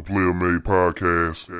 [0.00, 1.50] The Player Made Podcast.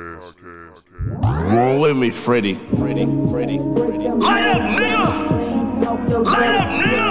[1.53, 2.55] Roll with me, Freddie.
[2.55, 4.09] Freddie, Freddie, Freddie.
[4.09, 6.25] Light up, nigga!
[6.25, 7.05] Light up, nigga!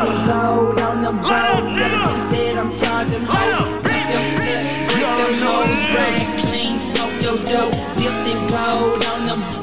[1.22, 2.10] Light up, nigga!
[3.28, 4.14] Light up, bitch!
[4.98, 6.20] You already know what it is.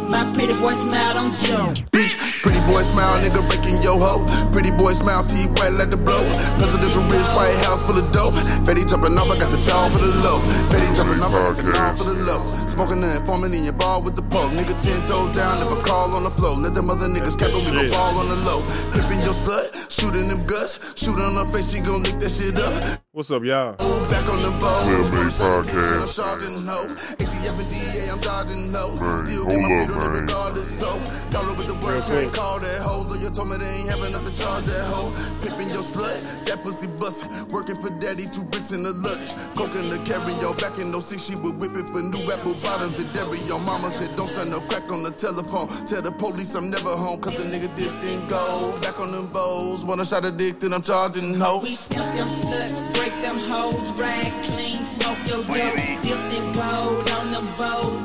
[0.08, 1.76] My pretty boy smile, don't joke.
[1.92, 2.14] Bitch,
[2.44, 4.22] pretty boy smile, nigga breaking yo ho.
[4.52, 6.22] Pretty boy smile, teeth wet like the blow.
[6.60, 8.36] Presidential wrist, White House full of dope.
[8.68, 10.44] Fetty jumping off, I got the dog for the low.
[10.70, 12.44] Fetty jumping off, I got the dog for the low.
[12.68, 14.50] Smoking the informant in your bar with the pole.
[14.52, 16.60] Nigga ten toes down, never call on the floor.
[16.60, 18.62] Let them other niggas cap on me, go ball on the low.
[18.94, 20.94] Pippin' your slut, shooting them guts.
[21.00, 22.76] Shooting on her face, she gon' lick that shit up.
[23.12, 23.74] What's up, y'all?
[23.82, 24.84] Ooh, back on the bowl.
[24.86, 26.06] Player Made Podcast.
[26.06, 26.86] I'm charging no.
[27.18, 28.94] ATF and DA, I'm dodging no.
[29.02, 30.22] Man, Still hold get my up, feet on it man.
[30.22, 30.70] regardless.
[30.70, 30.90] So,
[31.34, 32.30] dollar with the work, Real quick.
[32.30, 33.04] can't call that hoe.
[33.08, 35.12] Lawyer told me they ain't have enough to charge that hoe.
[35.42, 37.30] Pippin' your slut, that pussy bustin'.
[37.54, 39.34] Working for daddy, two bricks in the luggage.
[39.56, 40.56] Coking the carry on.
[40.58, 43.40] Back in 06, she was whipping for new apple bottoms and dairy.
[43.48, 45.68] Your mama said, don't send no crack on the telephone.
[45.86, 48.82] Tell the police I'm never home, cause the nigga dipped in gold.
[48.82, 49.86] Back on them bowls.
[49.86, 51.64] One shot of dick, then I'm charging hoes.
[51.64, 57.10] We pimp them sluts, break them hoes, rag clean, smoke your dope, dipped in gold
[57.12, 57.97] on them bows.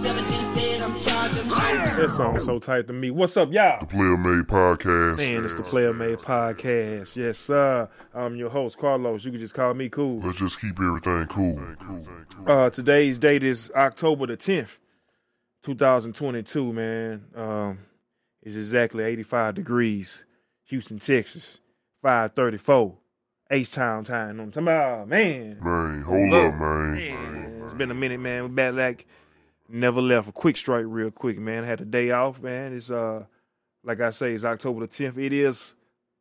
[1.42, 1.96] Evidence said I'm charging hoes.
[1.96, 3.10] That song so tight to me.
[3.10, 3.80] What's up, y'all?
[3.80, 5.16] The Player Made Podcast.
[5.18, 7.16] Man, it's the Player Made Podcast.
[7.16, 7.88] Yes, sir.
[8.14, 9.24] I'm your host, Carlos.
[9.24, 10.20] You can just call me Cool.
[10.20, 11.60] Let's just keep everything cool.
[12.46, 14.78] Uh, today's date is October the 10th,
[15.62, 17.24] 2022, man.
[17.34, 17.78] Um,
[18.42, 20.24] it's exactly 85 degrees.
[20.66, 21.60] Houston, Texas,
[22.02, 22.96] 534.
[23.50, 24.28] H-Town time.
[24.28, 25.08] You know I'm talking about?
[25.08, 25.58] Man.
[25.60, 26.94] Man, hold Look, up, man.
[26.94, 28.44] Man, it's been a minute, man.
[28.44, 29.06] We back like
[29.72, 30.28] never left.
[30.28, 31.64] A quick strike, real quick, man.
[31.64, 32.74] Had a day off, man.
[32.74, 33.24] It's uh,
[33.82, 35.18] like I say, it's October the tenth.
[35.18, 35.74] It is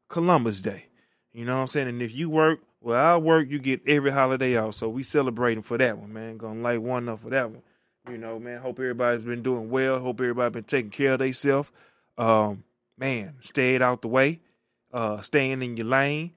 [0.10, 0.86] Columbus Day.
[1.34, 1.88] You know what I'm saying?
[1.88, 4.76] And if you work, well, I work, you get every holiday off.
[4.76, 6.38] So we celebrating for that one, man.
[6.38, 7.62] Gonna light one up for that one.
[8.10, 8.60] You know, man.
[8.60, 10.00] Hope everybody's been doing well.
[10.00, 11.72] Hope everybody been taking care of themselves.
[12.18, 12.64] Um,
[12.98, 14.40] man, stayed out the way.
[14.92, 16.32] Uh, staying in your lane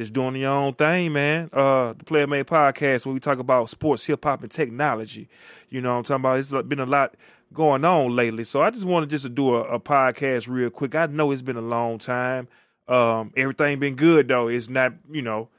[0.00, 1.50] just doing your own thing, man.
[1.52, 5.28] Uh, the Player Made Podcast, where we talk about sports, hip hop, and technology.
[5.68, 6.38] You know what I'm talking about?
[6.38, 7.16] It's been a lot
[7.52, 8.44] going on lately.
[8.44, 10.94] So I just wanted just to do a, a podcast real quick.
[10.94, 12.48] I know it's been a long time.
[12.88, 14.48] Um, everything been good though.
[14.48, 15.50] It's not, you know,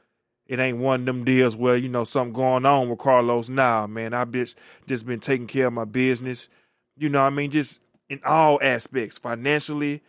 [0.48, 3.48] it ain't one of them deals where, you know, something going on with Carlos.
[3.48, 4.12] Nah, man.
[4.12, 4.58] I've just
[4.88, 6.48] just been taking care of my business.
[6.98, 7.52] You know I mean?
[7.52, 10.02] Just in all aspects, financially,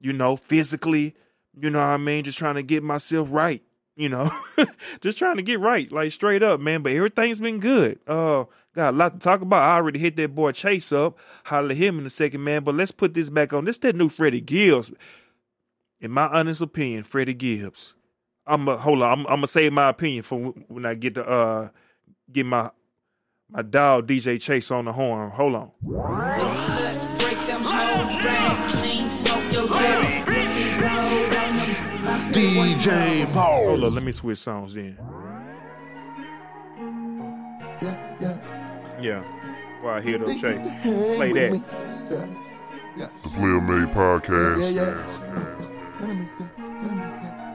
[0.00, 1.16] you know, physically,
[1.60, 2.22] you know I mean?
[2.22, 3.64] Just trying to get myself right
[4.00, 4.30] you know,
[5.02, 6.82] just trying to get right, like straight up, man.
[6.82, 7.98] But everything's been good.
[8.06, 8.44] Uh,
[8.74, 9.62] got a lot to talk about.
[9.62, 12.64] I already hit that boy Chase up, holler him in a second, man.
[12.64, 13.66] But let's put this back on.
[13.66, 14.90] This that new Freddie Gibbs.
[16.00, 17.94] In my honest opinion, Freddie Gibbs.
[18.46, 19.12] I'm a hold on.
[19.12, 20.38] I'm, I'm gonna say my opinion for
[20.68, 21.68] when I get to uh
[22.32, 22.70] get my
[23.50, 25.30] my dog DJ Chase on the horn.
[25.30, 26.79] Hold on.
[32.40, 33.66] DJ Paul.
[33.66, 33.94] Hold on.
[33.94, 34.96] Let me switch songs in.
[37.82, 39.00] Yeah, yeah.
[39.00, 39.22] Yeah.
[39.82, 40.66] While I hear those Chase.
[41.16, 41.62] Play that.
[42.96, 44.74] The Player Made Podcast.
[44.74, 45.70] Yeah, yeah.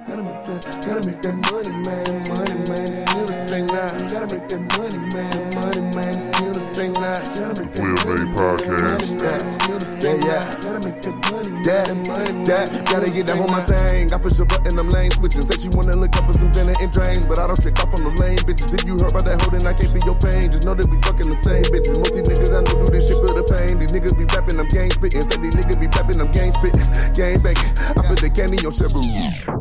[0.05, 2.87] Gotta make that, gotta make money, man, money, man.
[2.87, 3.89] Still the same now.
[4.07, 6.13] Gotta make that money, man, money, man.
[6.13, 7.17] Still the same now.
[7.33, 9.64] Gotta make that Player money, Made Podcast.
[9.85, 10.17] Money, man.
[10.17, 10.65] Still the.
[10.65, 12.65] Gotta make that money, yeah, money, yeah.
[12.89, 14.13] Gotta get that on my thing.
[14.13, 15.41] I push the button, I'm lane switching.
[15.41, 17.93] Said she wanna look up for some dinner and drains, but I don't trick off
[17.93, 18.73] on the lane, bitches.
[18.73, 20.49] If you heard about that hoe, then I can't be your pain.
[20.51, 21.97] Just know that we fucking the same bitches.
[22.01, 23.77] Multi niggas, I know do this shit for the pain.
[23.77, 25.21] These niggas be rapping, I'm gang spitting.
[25.21, 26.85] Said these niggas be rapping, I'm gang spitting.
[27.15, 27.73] Gang banging.
[27.95, 29.05] I put the candy on Cheryl.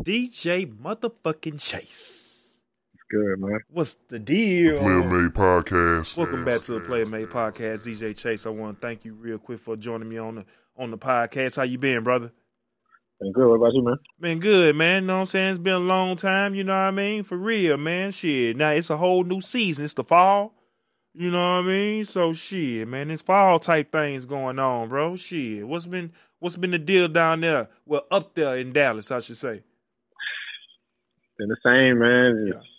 [0.03, 2.24] DJ motherfucking Chase.
[3.15, 3.59] Good, man.
[3.69, 4.77] What's the deal?
[4.79, 6.17] Player Made Podcast.
[6.17, 8.45] Welcome back to the Player Made Podcast, DJ Chase.
[8.45, 10.45] I want to thank you real quick for joining me on the
[10.75, 11.55] on the podcast.
[11.55, 12.33] How you been, brother?
[13.21, 13.47] Been good.
[13.47, 13.95] What about you, man?
[14.19, 15.03] Been good, man.
[15.03, 15.49] You know what I'm saying?
[15.51, 17.23] It's been a long time, you know what I mean?
[17.23, 18.11] For real, man.
[18.11, 18.57] Shit.
[18.57, 19.85] Now it's a whole new season.
[19.85, 20.53] It's the fall.
[21.13, 22.03] You know what I mean?
[22.03, 23.09] So shit, man.
[23.11, 25.15] It's fall type things going on, bro.
[25.15, 25.65] Shit.
[25.65, 27.69] What's been what's been the deal down there?
[27.85, 29.63] Well, up there in Dallas, I should say.
[31.37, 32.51] Been the same, man.
[32.51, 32.74] Just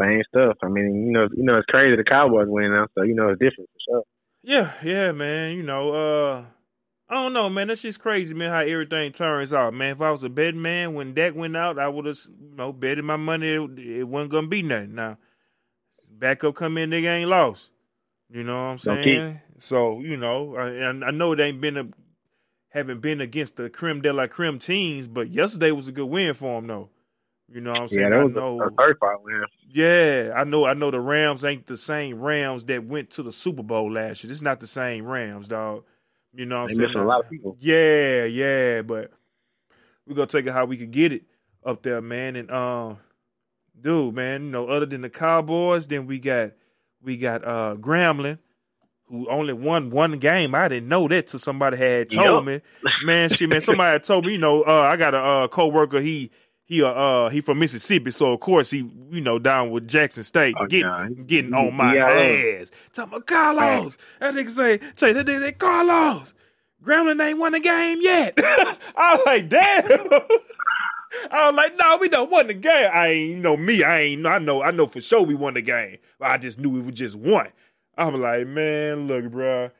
[0.00, 0.56] Same stuff.
[0.62, 1.96] I mean, you know, you know, it's crazy.
[1.96, 4.02] The Cowboys win now, so you know it's different for sure.
[4.42, 5.56] Yeah, yeah, man.
[5.56, 6.44] You know, uh
[7.08, 7.68] I don't know, man.
[7.68, 9.92] That's just crazy, man, how everything turns out, man.
[9.92, 12.72] If I was a betting man when Dak went out, I would have, you know,
[12.72, 14.94] betted my money it, it wasn't gonna be nothing.
[14.94, 15.18] Now,
[16.10, 17.70] backup come in, nigga ain't lost.
[18.30, 19.40] You know what I'm saying?
[19.58, 21.86] So, you know, I, I know it ain't been a
[22.70, 26.34] haven't been against the creme de la creme teams, but yesterday was a good win
[26.34, 26.88] for him, though.
[27.48, 28.02] You know what I'm saying?
[28.02, 29.44] Yeah, that was I know, a, a third fight win.
[29.74, 30.64] Yeah, I know.
[30.66, 34.22] I know the Rams ain't the same Rams that went to the Super Bowl last
[34.22, 34.32] year.
[34.32, 35.82] It's not the same Rams, dog.
[36.32, 36.88] You know what I'm They saying?
[36.90, 37.56] missing a lot of people.
[37.58, 39.10] Yeah, yeah, but
[40.06, 41.24] we're gonna take it how we could get it
[41.66, 42.36] up there, man.
[42.36, 42.98] And um,
[43.80, 46.52] dude, man, you know, other than the Cowboys, then we got
[47.02, 48.38] we got uh Grambling,
[49.08, 50.54] who only won one game.
[50.54, 52.60] I didn't know that till somebody had told me.
[53.04, 56.00] Man, shit, man, somebody had told me, you know, uh, I got a uh, coworker,
[56.00, 56.30] he
[56.66, 58.78] he uh, uh he from Mississippi, so of course he
[59.10, 62.60] you know down with Jackson State, Oh, getting nah, he- getting on my there.
[62.62, 62.70] ass.
[62.92, 63.96] Talking about Carlos.
[64.20, 66.32] That nigga say, say that nigga say Carlos.
[66.84, 68.34] Grambling ain't won the game yet.
[68.38, 69.84] I was like, damn.
[71.30, 72.90] I was like, no, we don't won the game.
[72.92, 73.82] I ain't you know me.
[73.84, 74.26] I ain't.
[74.26, 74.62] I know.
[74.62, 75.98] I know for sure we won the game.
[76.18, 77.48] But I just knew we was just won.
[77.96, 79.70] I'm like, man, look, bro.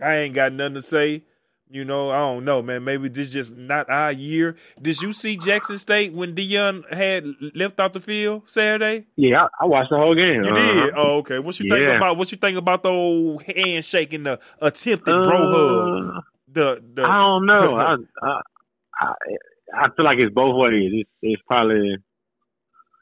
[0.00, 1.24] I ain't got nothing to say.
[1.72, 2.84] You know, I don't know, man.
[2.84, 4.56] Maybe this just not our year.
[4.80, 7.24] Did you see Jackson State when Deion had
[7.54, 9.06] left off the field Saturday?
[9.16, 10.42] Yeah, I, I watched the whole game.
[10.44, 10.84] You Uh-huh.
[10.84, 10.92] did.
[10.94, 11.38] Oh, okay.
[11.38, 11.96] What you think Yeah.
[11.96, 12.18] about?
[12.18, 16.16] What you think about the old handshake and the attempted bro hug?
[16.16, 17.74] Uh, The the I don't know.
[17.76, 18.40] I, I
[19.00, 19.14] I
[19.74, 20.90] I feel like it's both ways.
[20.92, 21.96] It's, it's probably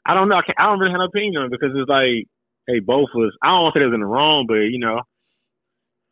[0.05, 0.35] I don't know.
[0.37, 2.25] I, can't, I don't really have an opinion on it because it's like
[2.67, 3.35] hey, both was.
[3.43, 5.01] I don't want to say they was in the wrong, but you know,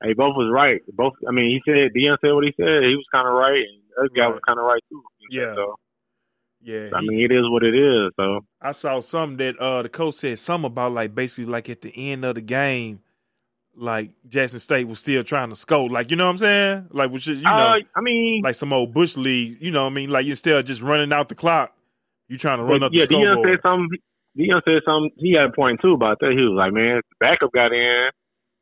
[0.03, 0.81] hey, both was right.
[0.93, 1.13] Both.
[1.27, 2.83] I mean, he said Deion said what he said.
[2.83, 5.01] He was kind of right, and the other guy was kind of right too.
[5.31, 5.53] Yeah.
[5.55, 5.75] So
[6.61, 6.89] yeah.
[6.93, 8.11] I he- mean, it is what it is.
[8.15, 11.81] So I saw something that uh the coach said something about like basically like at
[11.81, 12.99] the end of the game,
[13.75, 15.89] like Jackson State was still trying to score.
[15.89, 16.87] Like you know what I'm saying?
[16.91, 19.57] Like which is you know uh, I mean, like some old bush league.
[19.61, 20.09] You know what I mean?
[20.09, 21.73] Like instead of just running out the clock,
[22.27, 23.49] you trying to run But, up yeah, the Deion scoreboard.
[23.49, 23.99] said something.
[24.37, 25.11] Deion said something.
[25.17, 26.31] He had a point too about that.
[26.31, 28.09] He was like, "Man, the backup got in,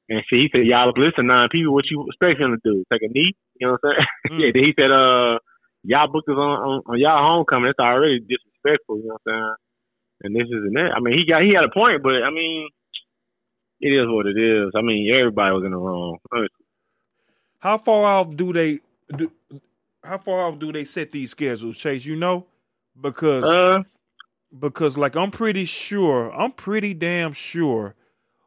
[0.09, 1.73] and see, he said, y'all listen, nine people.
[1.73, 2.83] What you expect him to do?
[2.91, 3.35] Take a knee?
[3.59, 4.07] You know what I'm saying?
[4.27, 4.39] Mm.
[4.39, 4.51] yeah.
[4.53, 5.39] Then he said, uh,
[5.83, 7.67] y'all booked us on, on, on y'all homecoming.
[7.69, 8.97] That's already disrespectful.
[8.97, 9.55] You know what I'm saying?
[10.23, 10.91] And this is and that.
[10.95, 12.69] I mean, he got he had a point, but I mean,
[13.79, 14.71] it is what it is.
[14.75, 16.17] I mean, everybody was in the wrong.
[17.59, 18.79] How far off do they
[19.15, 19.31] do?
[20.03, 22.05] How far off do they set these schedules, Chase?
[22.05, 22.47] You know,
[22.99, 23.83] because Uh,
[24.57, 27.95] because like I'm pretty sure, I'm pretty damn sure.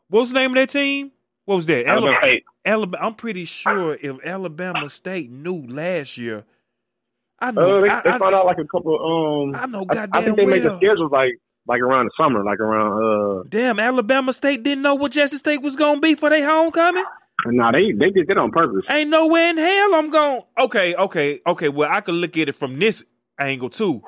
[0.08, 1.12] What's the name of that team?
[1.50, 1.84] What was that?
[1.86, 2.20] Alabama Alabama.
[2.20, 2.44] State.
[2.64, 6.44] Alabama I'm pretty sure if Alabama State knew last year,
[7.40, 7.78] I know.
[7.78, 8.94] Uh, they, I, they I- found out like a couple.
[9.52, 10.54] Um, I know goddamn I think they well.
[10.54, 11.32] make the schedules like
[11.66, 13.42] like around the summer, like around uh.
[13.48, 17.04] Damn, Alabama State didn't know what Jackson State was gonna be for their homecoming.
[17.46, 18.84] No, they they did that on purpose.
[18.88, 20.42] Ain't nowhere in hell I'm going.
[20.56, 21.68] Okay, okay, okay.
[21.68, 23.02] Well, I could look at it from this
[23.40, 24.02] angle too.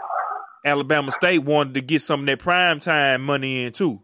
[0.65, 4.01] Alabama State wanted to get some of that prime time money in too.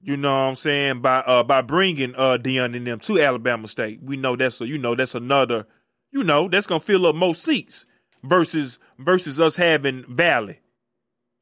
[0.00, 3.66] You know what I'm saying by uh by bringing uh Deion and them to Alabama
[3.66, 4.00] State.
[4.02, 5.66] We know that's a you know that's another
[6.12, 7.84] you know that's gonna fill up most seats
[8.22, 10.60] versus versus us having Valley.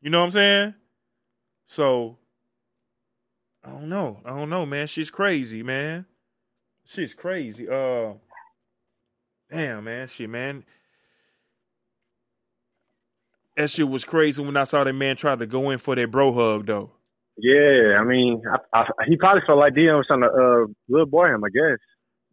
[0.00, 0.75] You know what I'm saying?
[1.67, 2.19] So
[3.64, 4.20] I don't know.
[4.25, 4.87] I don't know, man.
[4.87, 6.06] She's crazy, man.
[6.85, 7.69] She's crazy.
[7.69, 8.12] Uh,
[9.50, 10.06] damn, man.
[10.06, 10.64] Shit, man.
[13.56, 16.11] That shit was crazy when I saw that man try to go in for that
[16.11, 16.93] bro hug, though.
[17.38, 18.43] Yeah, I mean,
[18.73, 21.49] I, I, he probably felt like Deion was trying to uh, little boy him, I
[21.50, 21.79] guess.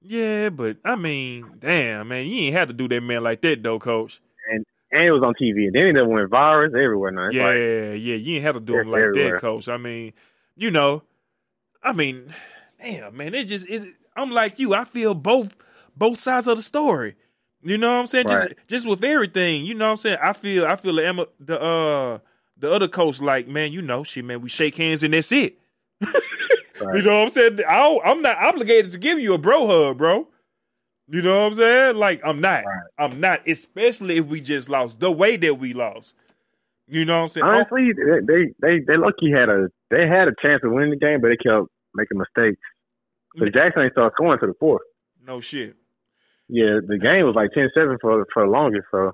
[0.01, 3.63] Yeah, but I mean, damn, man, you ain't had to do that man like that,
[3.63, 4.21] though, coach.
[4.51, 7.27] And and it was on TV, and then it went viral everywhere now.
[7.27, 9.33] It's yeah, like, yeah, you ain't have to do him like everywhere.
[9.33, 9.67] that, coach.
[9.67, 10.13] I mean,
[10.55, 11.03] you know,
[11.81, 12.33] I mean,
[12.81, 13.95] damn, man, it just it.
[14.15, 14.73] I'm like you.
[14.73, 15.57] I feel both
[15.97, 17.15] both sides of the story.
[17.63, 18.27] You know what I'm saying?
[18.27, 18.49] Right.
[18.49, 19.65] Just just with everything.
[19.65, 20.17] You know what I'm saying?
[20.21, 22.19] I feel I feel the the uh
[22.63, 25.59] the other coach like man, you know, shit, man, we shake hands and that's it.
[26.81, 27.59] You know what I'm saying?
[27.67, 30.27] I I'm not obligated to give you a bro hug, bro.
[31.07, 31.95] You know what I'm saying?
[31.95, 32.65] Like I'm not.
[32.65, 32.83] Right.
[32.97, 33.47] I'm not.
[33.47, 36.15] Especially if we just lost the way that we lost.
[36.87, 37.45] You know what I'm saying?
[37.45, 40.89] Oh, honestly, they they they, they lucky had a they had a chance of winning
[40.89, 42.59] the game, but they kept making mistakes.
[43.37, 43.53] So mm.
[43.53, 44.81] Jackson ain't started scoring to the fourth.
[45.25, 45.75] no shit.
[46.49, 48.87] Yeah, the game was like 10-7 for for the longest.
[48.91, 49.13] So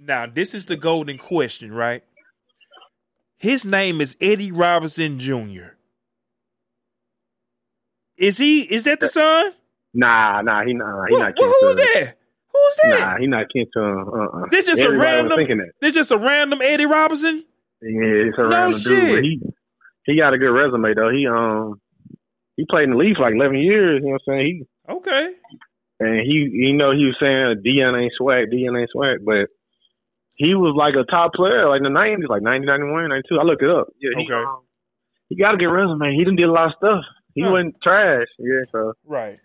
[0.00, 2.02] Now, this is the golden question, right?
[3.38, 5.74] His name is Eddie Robinson Jr.
[8.16, 8.62] Is he?
[8.62, 9.52] Is that the son?
[9.94, 12.14] nah, nah, he nah, he not kin who's that?
[12.52, 13.00] Who's that?
[13.00, 14.08] Nah, he not kin to him.
[14.08, 14.46] Uh-uh.
[14.50, 15.70] This just a Everybody random- thinking that.
[15.80, 17.44] This just a random Eddie Robinson.
[17.80, 18.82] Yeah, it's a No random dude.
[18.82, 19.14] shit.
[19.14, 19.40] But he
[20.04, 21.10] he got a good resume though.
[21.10, 21.80] He um
[22.56, 24.00] he played in the league for like eleven years.
[24.02, 24.46] You know what I'm saying?
[24.88, 25.34] He Okay.
[26.00, 29.46] and he you know he was saying Deion ain't swag, Deion ain't swag, but
[30.38, 33.38] he was like a top player like in the nineties, like 90, 91, 92.
[33.38, 33.88] I looked it up.
[33.98, 34.34] Yeah, he, Okay.
[34.42, 34.62] um,
[35.28, 36.14] he got a good resume.
[36.14, 37.04] He didn't did a lot of stuff.
[37.34, 37.50] He Huh.
[37.50, 38.26] wasn't trash.
[38.38, 39.38] Yeah, so Right.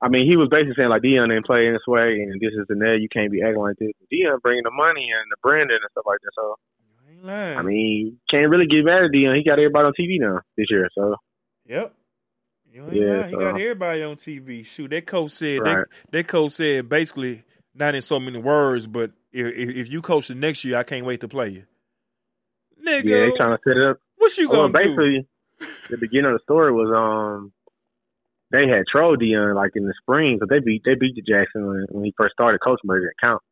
[0.00, 2.52] I mean, he was basically saying like Deion ain't play in this way, and this
[2.54, 3.00] is the net.
[3.00, 3.90] You can't be acting like this.
[4.12, 6.30] Deion bringing the money and the branding and stuff like that.
[6.36, 6.54] So
[7.10, 7.58] Ain't.
[7.58, 9.36] I mean, can't really get mad at Deion.
[9.36, 10.88] He got everybody on TV now this year.
[10.94, 11.16] So
[11.66, 11.94] Yep.
[12.72, 13.30] You Yeah, lying.
[13.30, 14.64] He got everybody on TV.
[14.64, 15.78] Shoot, that coach said Right.
[15.78, 17.42] that, that coach said basically
[17.74, 21.04] not in so many words, but if, if you coach the next year, I can't
[21.06, 21.64] wait to play you.
[22.86, 23.98] Nigga, yeah, they trying to set it up.
[24.16, 24.72] what you gonna do?
[24.78, 25.26] basically,
[25.90, 27.52] the beginning of the story was um
[28.50, 31.66] they had trolled Deion like in the spring, but they beat they beat the Jackson
[31.66, 33.42] when, when he first started coaching, but it didn't count.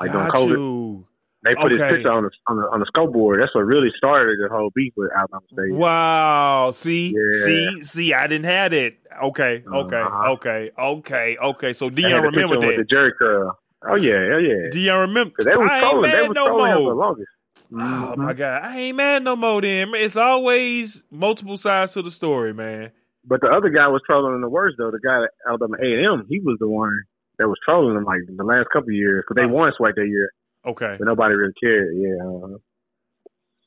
[0.00, 1.06] Like during Got COVID, you.
[1.44, 3.40] they put his picture on the on the on the scoreboard.
[3.40, 5.72] That's what really started the whole beef with Alabama State.
[5.72, 6.72] Wow.
[6.72, 7.44] See, Yeah.
[7.46, 8.12] see, see.
[8.12, 8.98] I didn't have it.
[9.22, 10.32] Okay, okay, Uh-huh.
[10.32, 11.72] okay, okay, okay.
[11.72, 12.90] So Deion had the remember picture with the that.
[12.90, 13.58] jerk curl.
[13.88, 14.70] Oh yeah, hell yeah.
[14.72, 15.34] Deion remember.
[15.44, 16.10] They was I ain't trolling.
[16.10, 16.94] They mad was no trolling him the more.
[16.94, 17.28] longest.
[17.72, 19.60] Oh my god, I ain't mad no more.
[19.60, 22.90] Then it's always multiple sides to the story, man.
[23.26, 24.90] But the other guy was trolling the worst though.
[24.90, 26.92] The guy at Alabama A and M, he was the one
[27.38, 29.54] that was trolling him like the last couple of years because they Uh.
[29.54, 30.30] won SWAC that year,
[30.66, 30.96] Okay.
[30.98, 31.94] but nobody really cared.
[31.96, 32.24] Yeah.
[32.26, 32.58] Uh,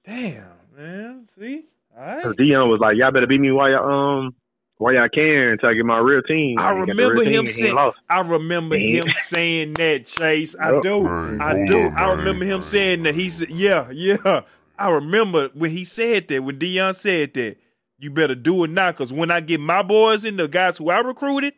[0.06, 0.46] Damn,
[0.78, 1.28] man.
[1.38, 1.66] See,
[1.98, 2.24] all right.
[2.26, 3.90] Deion was like, "Y'all better beat me while y'all
[4.26, 4.36] um
[4.78, 7.24] while y'all can until I get my real team." I And he got the remember
[7.24, 7.78] him saying.
[8.10, 9.04] I remember Yeah.
[9.04, 10.06] him saying that.
[10.06, 10.84] Chase, I Yup.
[10.84, 11.04] do.
[11.04, 11.88] Man, I do.
[11.88, 12.18] up, I man.
[12.18, 13.16] remember him saying that.
[13.16, 14.42] He said, "Yeah, yeah."
[14.80, 16.44] I remember when he said that.
[16.44, 17.58] When Deion said that,
[17.98, 20.90] you better do it now, because when I get my boys in, the guys who
[20.92, 21.54] I recruited,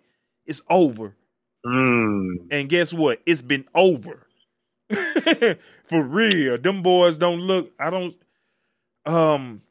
[0.45, 1.15] it's over.
[1.65, 2.47] Mm.
[2.49, 3.19] And guess what?
[3.25, 4.25] It's been over.
[5.85, 6.57] For real.
[6.57, 8.15] Them boys don't look I don't
[9.05, 9.61] um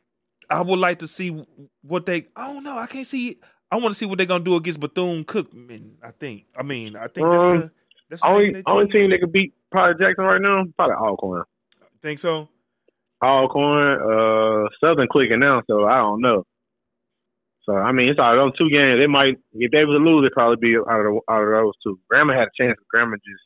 [0.51, 1.45] I would like to see
[1.83, 2.79] what they I don't know.
[2.79, 3.39] I can't see
[3.71, 6.47] I want to see what they're gonna do against Bethune Cookman, I think.
[6.59, 7.71] I mean, I think that's Um, the
[8.11, 8.93] that's the Only name only team.
[8.93, 11.45] team that could beat probably Jackson right now, probably Alcorn.
[12.03, 12.49] Think so?
[13.23, 16.45] Alcorn, uh, Southern clicking now, so I don't know.
[17.65, 18.99] So I mean, it's all those two games.
[18.99, 21.51] They might, if they was to lose, it'd probably be out of the, out of
[21.51, 21.99] those two.
[22.09, 22.79] Grandma had a chance.
[22.89, 23.43] Grandma just,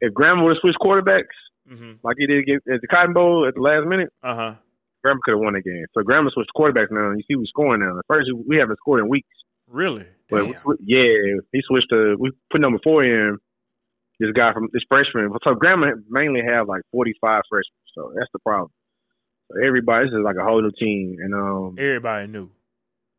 [0.00, 1.36] if Grandma would have switched quarterbacks
[1.70, 1.92] Mm-hmm.
[2.02, 4.54] like he did get- at the Cotton Bowl at the last minute, Uh-huh.
[5.02, 5.84] Grandma could have won the game.
[5.94, 7.98] So Grandma switched quarterbacks now, and you see who's scoring now.
[7.98, 9.28] At first, we haven't scored in weeks,
[9.68, 10.06] Really?
[10.30, 13.38] but we- yeah, he switched to we put number four in.
[14.18, 15.30] This guy from this freshman.
[15.44, 17.72] So Grandma mainly have like forty five freshmen.
[17.94, 18.70] So that's the problem.
[19.50, 22.50] So everybody, this is like a whole new team, and um, Everybody new.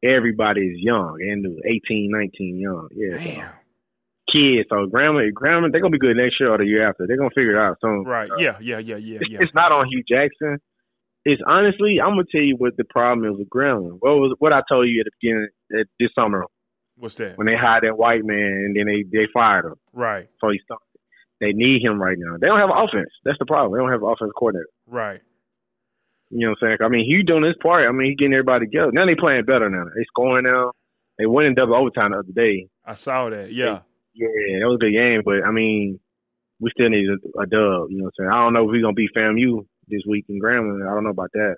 [0.04, 2.88] everybody is young and new, 18, 19, young.
[2.96, 3.42] Yeah, so
[4.32, 4.70] kids.
[4.70, 7.06] So grandma, grandma, they're gonna be good next year or the year after.
[7.08, 8.04] They're gonna figure it out soon.
[8.04, 8.30] Right.
[8.38, 9.40] Yeah, yeah, yeah, yeah, It's, yeah.
[9.42, 10.58] it's not on Hue Jackson.
[11.24, 13.90] It's honestly, I'm gonna tell you what the problem is with grandma.
[14.00, 15.48] What was what I told you at the beginning
[15.80, 16.46] at this summer
[16.98, 17.38] What's that?
[17.38, 19.76] when they hired that white man and then they they fired him.
[19.94, 20.28] Right.
[20.40, 20.86] So he stopped.
[21.40, 22.38] They need him right now.
[22.40, 23.10] They don't have offense.
[23.26, 23.74] That's the problem.
[23.74, 24.70] They don't have an offensive coordinator.
[24.88, 25.22] Right.
[26.30, 26.78] You know what I'm saying?
[26.82, 27.88] I mean, Hue doing his part.
[27.88, 28.92] I mean, he getting everybody together.
[28.92, 29.86] Now they playing better now.
[29.86, 30.72] They scoring now.
[31.18, 32.68] They won in double overtime the other day.
[32.86, 33.52] I saw that.
[33.52, 33.82] Yeah.
[34.14, 34.28] Yeah,
[34.60, 36.00] that was a good game, but I mean,
[36.60, 37.90] we still need a, a dub.
[37.90, 38.30] You know what I'm saying?
[38.32, 40.88] I don't know if we're gonna beat FAMU this week in Grambling.
[40.90, 41.56] I don't know about that,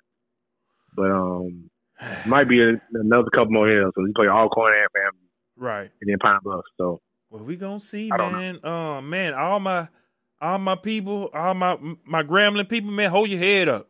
[0.94, 1.70] but um,
[2.24, 3.92] might be a, another couple more hills.
[3.96, 5.18] So we play Alcorn and FAMU,
[5.56, 5.90] Right.
[6.00, 6.64] and then Pine Bluff.
[6.78, 7.00] So
[7.30, 8.64] Well, we gonna see, I man.
[8.64, 9.88] Uh, man, all my,
[10.40, 13.88] all my people, all my my Grambling people, man, hold your head up.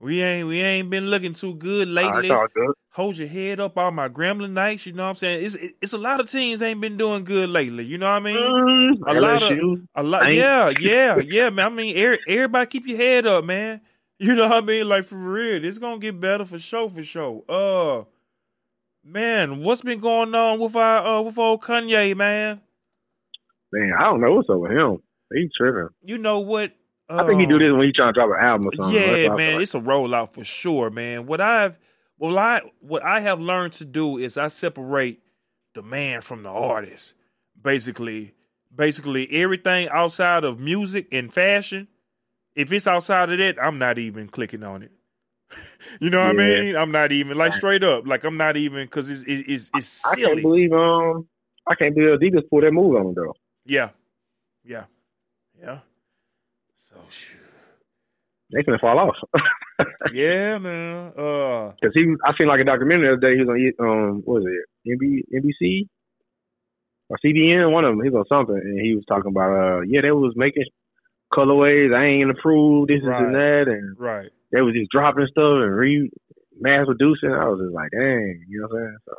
[0.00, 2.28] We ain't we ain't been looking too good lately.
[2.28, 2.74] good.
[2.90, 4.84] hold your head up, all my Grambling nights.
[4.86, 5.44] You know what I'm saying?
[5.44, 7.84] It's it's a lot of teams ain't been doing good lately.
[7.84, 8.36] You know what I mean?
[8.36, 9.58] Mm, A lot of-.
[9.94, 11.66] A lot, yeah, yeah, yeah, man.
[11.66, 13.80] I mean, er- everybody keep your head up, man.
[14.18, 14.88] You know what I mean?
[14.88, 17.42] Like for real, it's gonna get better for sure, for sure.
[17.50, 18.04] Uh,
[19.04, 22.62] man, what's been going on with our uh with old Kanye, man?
[23.72, 25.02] man, I don't know what's up with him.
[25.34, 25.88] He tripping.
[26.02, 26.72] You know what?
[27.08, 29.00] I think he do um, this when he trying to drop an album or something.
[29.00, 31.26] Yeah, man, feel it's a rollout for sure, man.
[31.26, 31.76] What I've
[32.18, 35.20] well, I what I have learned to do is I separate
[35.74, 37.14] the man from the artist.
[37.60, 38.34] Basically,
[38.74, 41.88] basically everything outside of music and fashion.
[42.54, 44.92] If it's outside of that, I'm not even clicking on it.
[46.00, 46.76] you know what I mean?
[46.76, 50.06] I'm not even like straight up, like I'm not even because it's it's it's, it's
[50.06, 51.28] I can't believe um
[51.66, 53.34] I can't believe Adidas pulled that move on though.
[53.64, 53.90] yeah,
[54.64, 54.84] yeah,
[55.60, 55.80] yeah.
[56.96, 57.40] So shoot.
[58.52, 59.16] They finna fall off.
[60.14, 61.08] yeah, man.
[61.18, 63.34] Uh, Cause he, I seen like a documentary the other day.
[63.36, 65.88] He was on um, what was it, NB, NBC
[67.10, 67.72] or CBN?
[67.72, 68.04] One of them.
[68.04, 70.64] He was on something, and he was talking about, uh, yeah, they was making
[71.32, 71.92] colorways.
[71.94, 73.24] I ain't approved this Right.
[73.24, 74.30] and that, and right.
[74.52, 76.08] they was just dropping stuff and re
[76.60, 77.32] mass producing.
[77.32, 78.98] I was just like, dang, you know what I'm saying?
[79.06, 79.14] So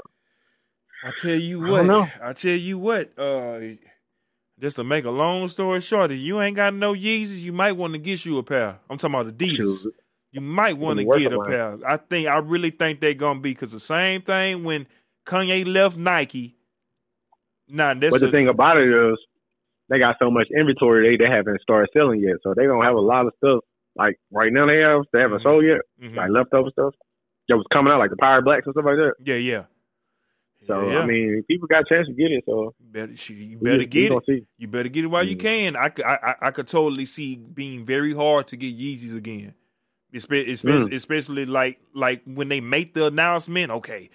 [1.03, 1.85] I tell you I what.
[1.85, 2.07] know.
[2.23, 3.11] I tell you what.
[3.19, 3.59] Uh,
[4.59, 7.73] just to make a long story short, if you ain't got no Yeezys, you might
[7.73, 8.79] want to get you a pair.
[8.89, 9.85] I'm talking about Adidas.
[10.31, 11.77] You might want to get a pair.
[11.87, 14.87] I think I really think they're gonna be because the same thing when
[15.25, 16.55] Kanye left Nike.
[17.69, 19.17] Nah, that's but the a- thing about it is,
[19.89, 22.95] they got so much inventory they they haven't started selling yet, so they don't have
[22.95, 23.59] a lot of stuff
[23.95, 26.15] like right now they have they haven't sold yet, Mhm.
[26.15, 26.93] like leftover stuff.
[27.49, 29.13] That was coming out like the Pirate Blacks and stuff like that.
[29.23, 29.63] Yeah, yeah.
[30.67, 30.99] So yeah.
[30.99, 32.43] I mean, people got a chance to get it.
[32.45, 34.23] So better, you better just- get it.
[34.27, 34.45] see.
[34.57, 35.39] You better get it while you Mm.
[35.39, 35.75] can.
[35.75, 39.53] I, could- I, I, could totally see being very hard to get Yeezys again,
[40.13, 40.95] especially, especially, Mm.
[40.95, 43.71] especially like like when they make the announcement.
[43.71, 44.09] Okay,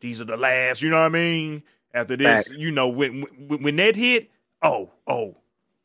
[0.00, 0.82] these are the last.
[0.82, 1.62] You know what I mean?
[1.94, 2.50] After this, Facts.
[2.56, 4.30] you know when, when when that hit.
[4.62, 5.36] Oh, oh,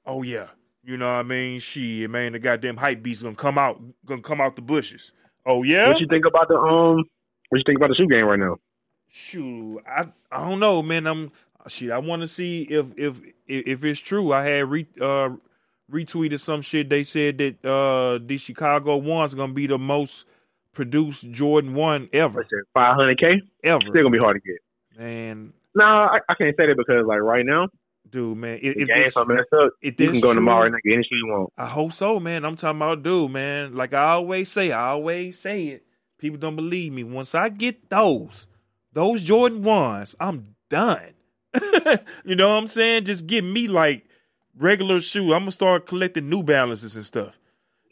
[0.05, 0.47] oh yeah.
[0.83, 1.59] You know what I mean?
[1.59, 5.11] Shit, man, the goddamn hype beast gonna come out, gonna come out the bushes.
[5.45, 5.87] Oh yeah.
[5.89, 7.03] What you think about the um?
[7.49, 8.57] What you think about the shoe game right now?
[9.13, 11.05] Shoot, I I don't know, man.
[11.05, 11.31] I'm
[11.67, 11.91] shit.
[11.91, 14.31] I want to see if if if it's true.
[14.31, 15.31] I had re, uh,
[15.91, 16.87] retweeted some shit.
[16.89, 20.23] They said that uh, the Chicago ones gonna be the most
[20.73, 23.41] produced Jordan one ever, Five hundred k.
[23.65, 23.81] ever.
[23.81, 24.61] Still gonna be hard to get.
[24.97, 27.67] Man, No, I, I can't say that because like right now,
[28.09, 28.59] dude, man.
[28.61, 29.71] If, if this, so messed up.
[29.81, 31.51] if You can go true, tomorrow and get any shoe you want.
[31.57, 32.45] I hope so, man.
[32.45, 33.75] I'm talking about, dude, man.
[33.75, 35.85] Like I always say, I always say it.
[36.17, 37.03] People don't believe me.
[37.03, 38.47] Once I get those,
[38.93, 41.13] those Jordan ones, I'm done.
[42.25, 43.05] you know what I'm saying?
[43.05, 44.05] Just give me like
[44.57, 45.33] regular shoe.
[45.33, 47.37] I'm gonna start collecting New Balances and stuff.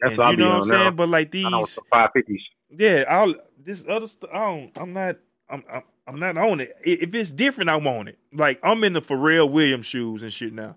[0.00, 0.84] That's And you know what I'm now.
[0.84, 0.96] saying?
[0.96, 2.42] But like these, five fifties.
[2.70, 4.30] yeah, I'll this other stuff.
[4.32, 4.72] I don't.
[4.76, 5.16] I'm not.
[5.48, 5.64] I'm.
[5.72, 6.76] I'm, I'm not on it.
[6.84, 8.18] If it's different, I want it.
[8.32, 10.76] Like I'm in the Pharrell Williams shoes and shit now.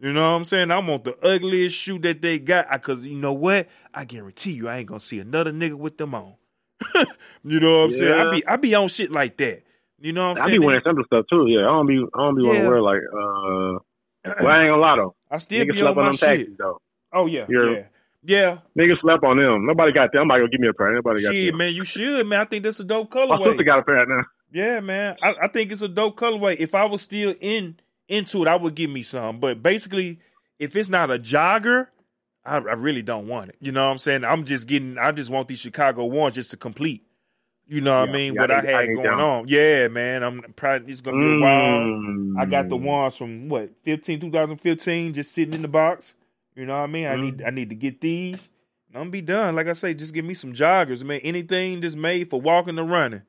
[0.00, 0.72] You know what I'm saying?
[0.72, 3.68] I want the ugliest shoe that they got because you know what?
[3.94, 6.34] I guarantee you, I ain't gonna see another nigga with them on.
[7.44, 8.12] you know what I'm saying?
[8.12, 9.62] I be I be on shit like that.
[10.00, 10.48] You know what I'm saying?
[10.48, 11.46] I be wearing simple stuff too.
[11.48, 12.04] Yeah, I don't be.
[12.14, 12.62] I don't be Yeah.
[12.62, 13.00] to wear like.
[13.12, 13.78] uh
[14.42, 15.14] Well, I ain't gonna lie though.
[15.30, 16.28] I still Niggas be on on my them shit.
[16.28, 16.80] taxis though.
[17.12, 17.84] Oh yeah, You're- yeah,
[18.24, 18.58] yeah.
[18.78, 19.66] Niggas slept on them.
[19.66, 20.26] Nobody got them.
[20.28, 20.92] Nobody gonna give me a pair.
[20.94, 21.58] Nobody got Shit, them.
[21.58, 22.40] man, you should, man.
[22.40, 23.40] I think that's a dope colorway.
[23.40, 24.22] My sister got a pair now.
[24.52, 25.16] Yeah, man.
[25.22, 26.56] I, I think it's a dope colorway.
[26.58, 29.40] If I was still in into it, I would give me some.
[29.40, 30.20] But basically,
[30.58, 31.88] if it's not a jogger,
[32.44, 33.56] I, I really don't want it.
[33.60, 34.24] You know what I'm saying?
[34.24, 34.98] I'm just getting.
[34.98, 37.04] I just want these Chicago ones just to complete.
[37.68, 38.34] You know what I mean?
[38.34, 39.20] yeah, what I I, had going them.
[39.20, 39.48] on.
[39.48, 40.22] Yeah, man.
[40.22, 41.78] I'm probably it's gonna be a while.
[41.80, 42.34] Mm.
[42.38, 46.14] I got the ones from what 15, 2015, just sitting in the box.
[46.54, 47.06] You know what I mean?
[47.06, 48.50] I need I need to get these.
[48.94, 49.54] I'm gonna be done.
[49.54, 51.20] Like I say, just give me some joggers, man.
[51.22, 53.22] Anything that's made for walking or running,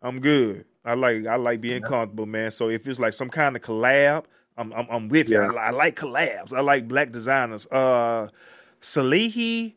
[0.00, 0.64] I'm good.
[0.84, 2.50] I like I like being comfortable, man.
[2.52, 4.24] So if it's like some kind of collab,
[4.56, 5.40] I'm I'm, I'm with you.
[5.42, 5.50] I, Yeah.
[5.50, 6.52] li- I like collabs.
[6.52, 7.66] I like black designers.
[7.68, 8.28] Uh,
[8.82, 9.74] Salehe,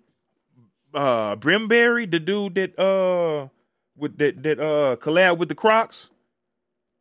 [0.93, 3.49] uh, Bembury, the dude that uh
[3.97, 6.11] with that that uh collab with the Crocs.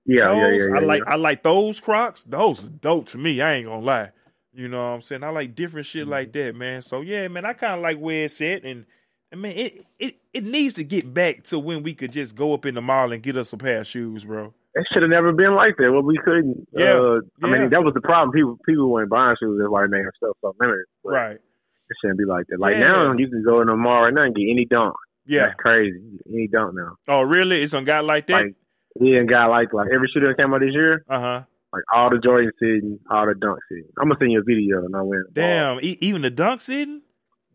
[0.07, 0.75] Yeah, yeah, yeah, yeah.
[0.75, 1.05] I like yeah.
[1.07, 2.25] I like those Crocs.
[2.25, 3.41] Those are dope to me.
[3.41, 4.11] I ain't gonna lie.
[4.55, 5.25] You know what I'm saying?
[5.25, 6.09] I like different shit Mm-hmm.
[6.09, 6.83] like that, man.
[6.83, 8.87] So yeah, man, I kind of like where it's at, and
[9.33, 12.55] I mean, it it it needs to get back to when we could just go
[12.55, 14.55] up in the mall and get us a pair of shoes, bro.
[14.75, 15.91] It should have never been like that.
[15.91, 16.69] Well, we couldn't.
[16.73, 17.59] Yeah, uh, I yeah.
[17.59, 18.33] mean, that was the problem.
[18.33, 19.59] People people weren't buying shoes.
[19.61, 20.85] That's why they made stuff so limited.
[21.05, 21.37] Right?
[21.37, 22.61] It shouldn't be like that.
[22.61, 22.81] Like Yeah.
[22.93, 24.95] now, you can go in the mall right now and get any dunk.
[25.27, 25.47] Yeah.
[25.47, 26.01] That's crazy.
[26.29, 26.97] Any dunk now.
[27.09, 27.63] Oh, really?
[27.63, 28.33] It's on got like that?
[28.45, 28.55] Like
[29.01, 31.03] he ain't got like like every shoe that came out this year.
[31.09, 31.43] Uh huh.
[31.73, 33.85] Like all the Jordan sitting, all the dunk sitting.
[33.99, 35.33] I'm gonna send you a video and I went.
[35.33, 35.81] Damn.
[35.81, 37.03] E- even the dunk sitting.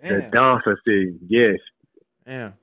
[0.01, 1.17] The dunks are sitting.
[1.29, 1.59] Yes,
[2.27, 2.53] Damn.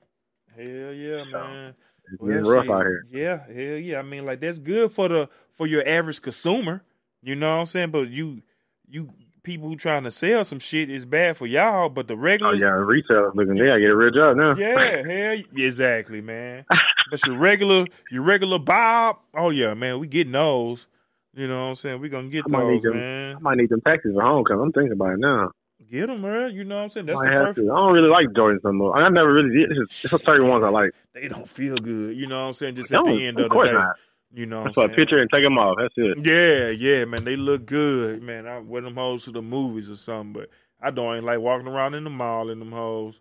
[0.55, 1.73] Hell yeah, So, man.
[2.11, 3.05] It's Well, rough shit, out here.
[3.11, 3.99] Yeah, hell yeah.
[3.99, 6.83] I mean, like that's good for the for your average consumer.
[7.21, 7.91] You know what I'm saying?
[7.91, 8.41] But you
[8.87, 9.09] you
[9.43, 11.89] people who trying to sell some shit is bad for y'all.
[11.89, 13.55] But the regular Oh regular, yeah, retail looking.
[13.55, 14.55] They gotta get a real job now.
[14.55, 15.03] yeah,
[15.35, 16.65] hell, exactly, man.
[17.11, 20.87] but your regular your regular Bob, oh yeah, man, we getting those.
[21.33, 22.01] You know what I'm saying?
[22.01, 22.97] We gonna get I those, them.
[22.97, 23.35] man.
[23.37, 24.63] I might need them taxes for homecoming.
[24.65, 25.51] I'm thinking about it now.
[25.91, 26.51] Get them, man.
[26.53, 27.09] You know what I'm saying?
[27.09, 27.67] I That's the have perfect.
[27.67, 27.73] to.
[27.73, 28.97] I don't really like Jordans no more.
[28.97, 29.77] I never really did.
[29.77, 30.91] It's just certain ones I like.
[31.13, 32.15] They don't feel good.
[32.15, 32.75] You know what I'm saying?
[32.75, 33.73] Just at the end of of the day.
[33.73, 33.95] not.
[34.33, 35.75] You know what I'm Just a picture and take them off.
[35.77, 36.25] That's it.
[36.25, 37.25] Yeah, yeah, man.
[37.25, 38.47] They look good, man.
[38.47, 40.49] I wear them hoes to the movies or something, but
[40.81, 43.19] I don't ain't like walking around in the mall in them hoes.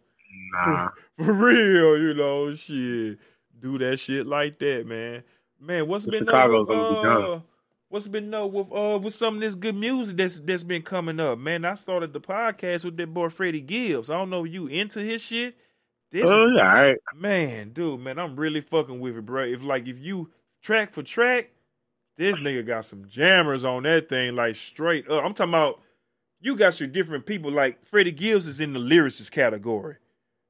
[0.53, 0.91] Nah.
[1.19, 3.19] For real, you know, shit.
[3.59, 5.25] Do that shit like that, man.
[5.61, 7.43] Man, what's been Chicago's be uh, done.
[7.91, 11.21] What's been up with uh with some of this good music that's that's been coming
[11.21, 11.65] up, man?
[11.67, 14.09] I started the podcast with that boy Freddie Gibbs.
[14.09, 15.57] I don't know if you into his shit.
[16.11, 16.97] This Oh yeah, all right.
[17.15, 19.45] man, dude, man, I'm really fucking with it, bro.
[19.45, 20.31] If like if you
[20.63, 21.51] track for track,
[22.17, 25.25] this nigga got some jammers on that thing, like straight up.
[25.25, 25.81] I'm talking about
[26.41, 27.53] you got your different people.
[27.53, 29.97] Like Freddie Gibbs is in the lyricist category.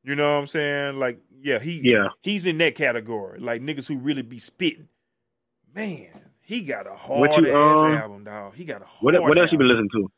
[0.02, 0.98] You know what I'm saying?
[0.98, 2.08] Like, yeah, he Yeah.
[2.22, 3.38] he's in that category.
[3.38, 4.88] Like niggas who really be spitting.
[5.74, 8.54] Man, he got a hard What you, ass um, album, dog.
[8.56, 10.10] He got a hard What what else you been listening to?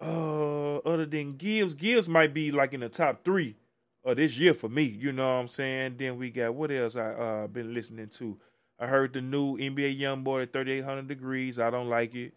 [0.00, 3.56] Uh, other than Gibbs, Gibbs might be like in the top three
[4.04, 4.84] of this year for me.
[4.84, 5.96] You know what I'm saying?
[5.98, 8.38] Then we got what else I uh been listening to.
[8.78, 11.58] I heard the new NBA YoungBoy at 3800 degrees.
[11.58, 12.34] I don't like it.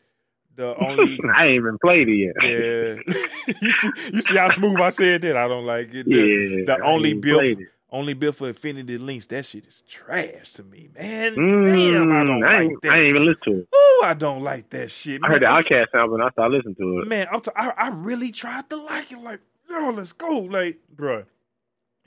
[0.55, 2.33] the only I ain't even played it yet.
[2.41, 3.55] yeah.
[3.61, 5.37] you see, you see how smooth I said that.
[5.37, 6.07] I don't like it.
[6.07, 7.67] The, yeah, the only ain't bill, played it.
[7.91, 9.25] Only built for Infinity Links.
[9.27, 11.35] That shit is trash to me, man.
[11.35, 12.91] Mm, Damn, I don't I like ain't, that.
[12.93, 13.67] I ain't even listen to it.
[13.73, 15.19] Oh, I don't like that shit.
[15.23, 15.57] I heard the man.
[15.57, 17.07] Outcast album and I started listening to it.
[17.09, 19.17] Man, I'm t- I, I really tried to like it.
[19.19, 20.39] Like, yo, let's go.
[20.39, 21.25] Like, bruh,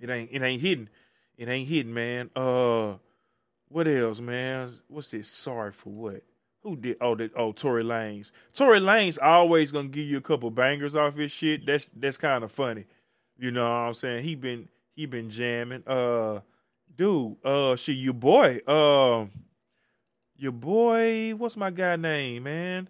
[0.01, 0.89] it ain't it ain't hidden.
[1.37, 2.31] It ain't hidden, man.
[2.35, 2.95] Uh,
[3.69, 4.73] what else, man?
[4.89, 5.29] What's this?
[5.29, 6.23] Sorry for what?
[6.63, 6.97] Who did?
[7.03, 8.31] Oh, the, oh, Tory Lanez.
[8.55, 11.67] Tory Lanez always gonna give you a couple bangers off his shit.
[11.67, 12.87] That's that's kind of funny.
[13.39, 14.25] You know what I'm saying?
[14.25, 15.83] He been he been jamming.
[15.87, 16.41] Uh,
[16.95, 17.37] dude.
[17.45, 18.61] Uh, shit, your boy.
[18.67, 19.31] Um,
[20.37, 21.33] your boy.
[21.37, 22.89] What's my guy name, man?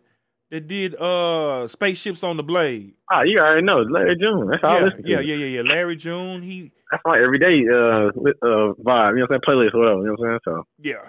[0.51, 2.95] That did uh spaceships on the blade.
[3.11, 3.79] Ah, you already know.
[3.83, 4.49] Larry June.
[4.51, 5.63] That's all Yeah, yeah, yeah, yeah, yeah.
[5.63, 6.43] Larry June.
[6.43, 8.79] He That's my everyday uh, uh, vibe.
[8.79, 9.41] You know what I'm saying?
[9.49, 10.01] Playlist, whatever.
[10.03, 10.41] You know what I'm saying?
[10.45, 11.09] So Yeah,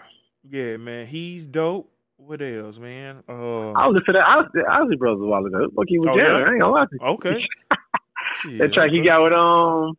[0.49, 1.05] yeah, man.
[1.07, 1.91] He's dope.
[2.17, 3.23] What else, man?
[3.27, 4.25] Uh, I was listening to that.
[4.25, 5.67] I was the Ozzy Brothers a while ago.
[5.75, 6.31] Look, he was Oh, jamming.
[6.41, 6.45] yeah?
[6.47, 7.07] I ain't gonna lie to you.
[7.07, 7.45] okay.
[8.41, 9.97] Shit, That track he got with um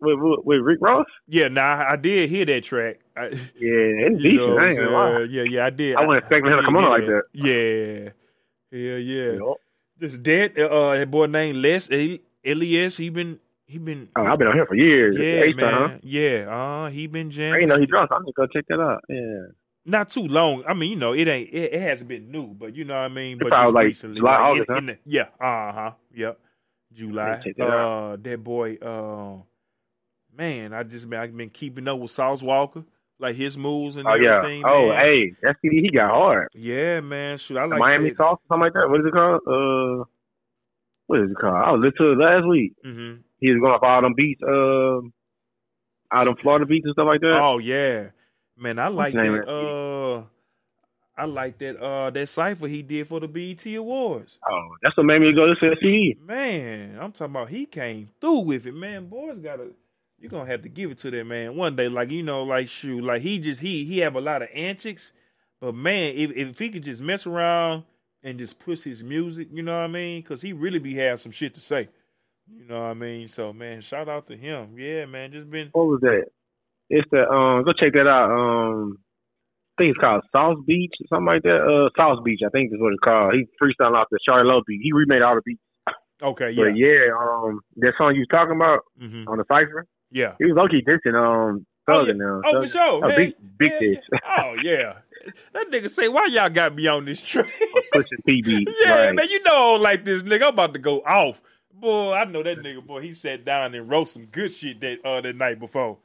[0.00, 1.06] with, with, Rick Ross.
[1.28, 3.00] Yeah, nah, I did hear that track.
[3.16, 4.58] I, Yeah, it's you know decent.
[4.58, 5.16] I I'm ain't gonna lie.
[5.18, 5.30] saying?
[5.30, 5.96] Yeah, yeah, I did.
[5.96, 7.22] I wasn't expecting him to come on like that.
[7.32, 8.10] Yeah,
[8.78, 9.38] yeah, yeah.
[9.98, 10.58] This dead.
[10.58, 11.88] Uh, that boy named Les
[12.44, 12.96] Elias.
[12.96, 14.08] He been, he been.
[14.16, 15.16] Oh, I've been on here for years.
[15.18, 15.90] yeah, H-Town, man.
[15.90, 15.98] huh?
[16.02, 16.46] Yeah,
[16.86, 17.60] uh, he been I jamming.
[17.60, 18.12] ain't know he dropped.
[18.12, 19.04] I'm gonna go check that out.
[19.08, 19.48] Yeah.
[19.84, 20.62] not too long.
[20.66, 23.00] I mean, you know, it ain't it, it hasn't been new, but you know what
[23.00, 23.38] I mean.
[23.38, 24.78] But probably like recently, July, like, August, in- huh?
[24.78, 26.38] in the- yeah, uh huh, yep,
[26.94, 27.42] July.
[27.58, 29.42] that uh, that boy, uh,
[30.40, 32.84] man, I just been I've been keeping up with Sauce Walka,
[33.18, 34.40] like his moves and Oh yeah.
[34.64, 34.98] Oh man.
[35.04, 36.48] hey, that CD he got hard.
[36.54, 37.36] yeah, man.
[37.38, 38.16] Shoot, I like Miami that.
[38.16, 38.88] sauce, something like that.
[38.88, 39.40] What is it called?
[39.46, 40.04] Uh,
[41.06, 41.54] what is it called?
[41.56, 42.72] I was listening to it last week.
[42.82, 45.12] hmm He was going off all them beats, um,
[46.10, 47.38] all them Florida beats and stuff like that.
[47.42, 48.08] Oh yeah,
[48.56, 48.78] man.
[48.78, 49.44] I like that.
[49.46, 50.24] of Uh,
[51.18, 51.76] I like that.
[51.78, 54.38] Uh, that cipher he did for the BET Awards.
[54.50, 56.16] Oh, that's what made me go listen to CD.
[56.26, 59.06] Man, I'm talking about he came through with it, man.
[59.06, 59.66] Boys gotta
[60.20, 61.88] you're gonna have to give it to that man one day.
[61.88, 65.12] Like, you know, like shoot, like he just he he have a lot of antics,
[65.60, 67.84] but man, if if he could just mess around
[68.22, 70.22] and just push his music, you know what I mean?
[70.22, 71.88] Cause he really be have some shit to say.
[72.52, 73.28] You know what I mean?
[73.28, 74.74] So man, shout out to him.
[74.76, 76.24] Yeah, man, just been What was that?
[76.90, 77.64] It's the um.
[77.64, 78.30] Go check that out.
[78.30, 78.98] Um,
[79.78, 81.62] I think it's called Sauce Beach or something like that.
[81.62, 83.32] Uh, Sauce Beach, I think is what it's called.
[83.34, 84.80] He freestyled off the Charlie Low beat.
[84.82, 85.62] He remade all the beats.
[86.22, 86.64] okay, yeah.
[86.64, 90.34] But yeah, um, that song you was talking about hmm on the cipher, Yeah.
[90.38, 92.10] he was lucky dissing um Oh, Thug yeah.
[92.12, 92.42] and them.
[92.44, 93.04] Oh, for sure.
[93.04, 93.98] Oh, big big diss.
[94.38, 94.94] Oh yeah.
[95.52, 97.46] That nigga say, why y'all got me on this train?
[97.92, 98.64] Pushing PB.
[98.84, 99.14] Yeah, right.
[99.14, 100.42] man, you know I don't like this nigga.
[100.42, 101.42] I'm about to go off.
[101.72, 103.00] Boy, I know that nigga, boy.
[103.00, 105.98] He sat down and wrote some good shit that uh the night before.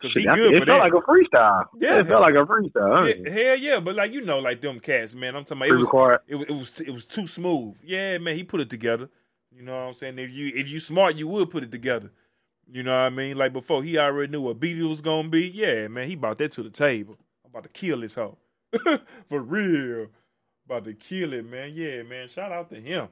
[0.00, 0.92] Cause he good it for felt that.
[0.92, 1.64] like a freestyle.
[1.80, 2.00] Yeah.
[2.00, 3.04] it felt like a freestyle.
[3.04, 3.14] Huh?
[3.24, 5.36] yeah, hell yeah, but like you know, like them cats, man.
[5.36, 7.76] I'm talking about it was it, was- it was it was too smooth.
[7.84, 9.08] Yeah, man, he put it together.
[9.54, 10.18] You know what I'm saying?
[10.18, 12.10] If you if you smart, you would put it together.
[12.70, 13.36] You know what I mean?
[13.36, 15.48] Like before, he already knew what beat it was gonna be.
[15.48, 17.16] Yeah, man, he brought that to the table.
[17.44, 18.38] I'm about to kill this hoe.
[19.28, 20.06] For real.
[20.66, 21.72] About to kill it, man.
[21.74, 22.28] Yeah, man.
[22.28, 23.08] Shout out to him.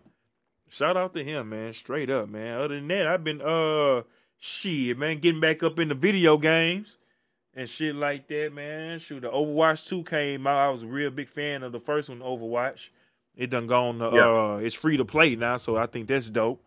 [0.68, 1.72] Shout out to him, man.
[1.72, 2.58] Straight up, man.
[2.58, 4.02] Other than that, I've been uh
[4.38, 6.96] shit, man, getting back up in the video games
[7.54, 8.98] and shit like that, man.
[9.00, 10.56] Shoot, the Overwatch 2 came out.
[10.58, 12.88] I was a real big fan of the first one, Overwatch.
[13.36, 14.54] It done gone to, Yeah.
[14.54, 16.62] uh it's free to play now, so I think that's dope.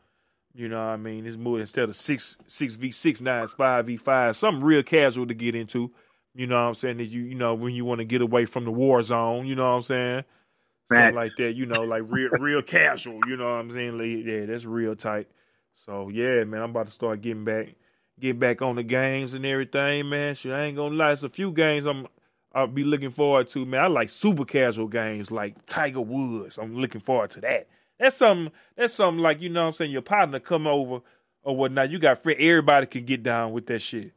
[0.54, 1.26] You know what I mean?
[1.26, 4.36] It's more instead of six six v six now it's five v five.
[4.36, 5.92] Something real casual to get into.
[6.36, 6.98] You know what I'm saying?
[6.98, 9.48] That you you know when you want to get away from the war zone.
[9.48, 10.24] You know what I'm saying?
[10.92, 11.56] Something like that.
[11.56, 13.20] You know, like real real casual.
[13.28, 13.98] You know what I'm saying?
[13.98, 15.28] Like, yeah, that's real tight.
[15.74, 17.76] So yeah, man, I'm about to start getting back
[18.20, 20.36] get back on the games and everything, man.
[20.36, 22.08] Shit, I ain't gonna lie, it's a few games I'm
[22.54, 23.84] I'll be looking forward to, man.
[23.84, 26.60] I like super casual games like Tiger Woods.
[26.60, 27.68] I'm looking forward to that.
[28.00, 31.02] That's something that's something like, you know what I'm saying, your partner come over
[31.44, 31.92] or whatnot.
[31.92, 34.14] You got friend everybody can get down with that shit.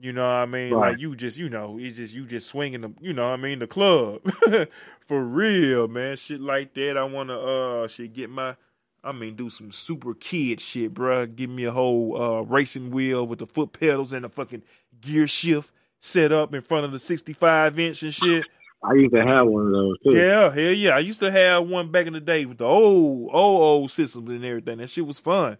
[0.00, 0.72] You know what I mean?
[0.72, 0.90] Right.
[0.90, 3.42] Like you just, you know, it's just you just swinging the, you know what I
[3.42, 4.20] mean, the club.
[5.06, 6.16] For real, man.
[6.16, 6.96] Shit like that.
[6.96, 8.56] I wanna uh shit get my
[9.04, 11.26] I mean, do some super kid shit, bro.
[11.26, 14.62] Give me a whole uh, racing wheel with the foot pedals and a fucking
[15.02, 18.44] gear shift set up in front of the 65 inch and shit.
[18.88, 20.12] I used to have one of those too.
[20.16, 20.96] Yeah, hell yeah.
[20.96, 24.28] I used to have one back in the day with the old, old, old systems
[24.28, 24.78] and everything.
[24.78, 25.56] That shit was fun.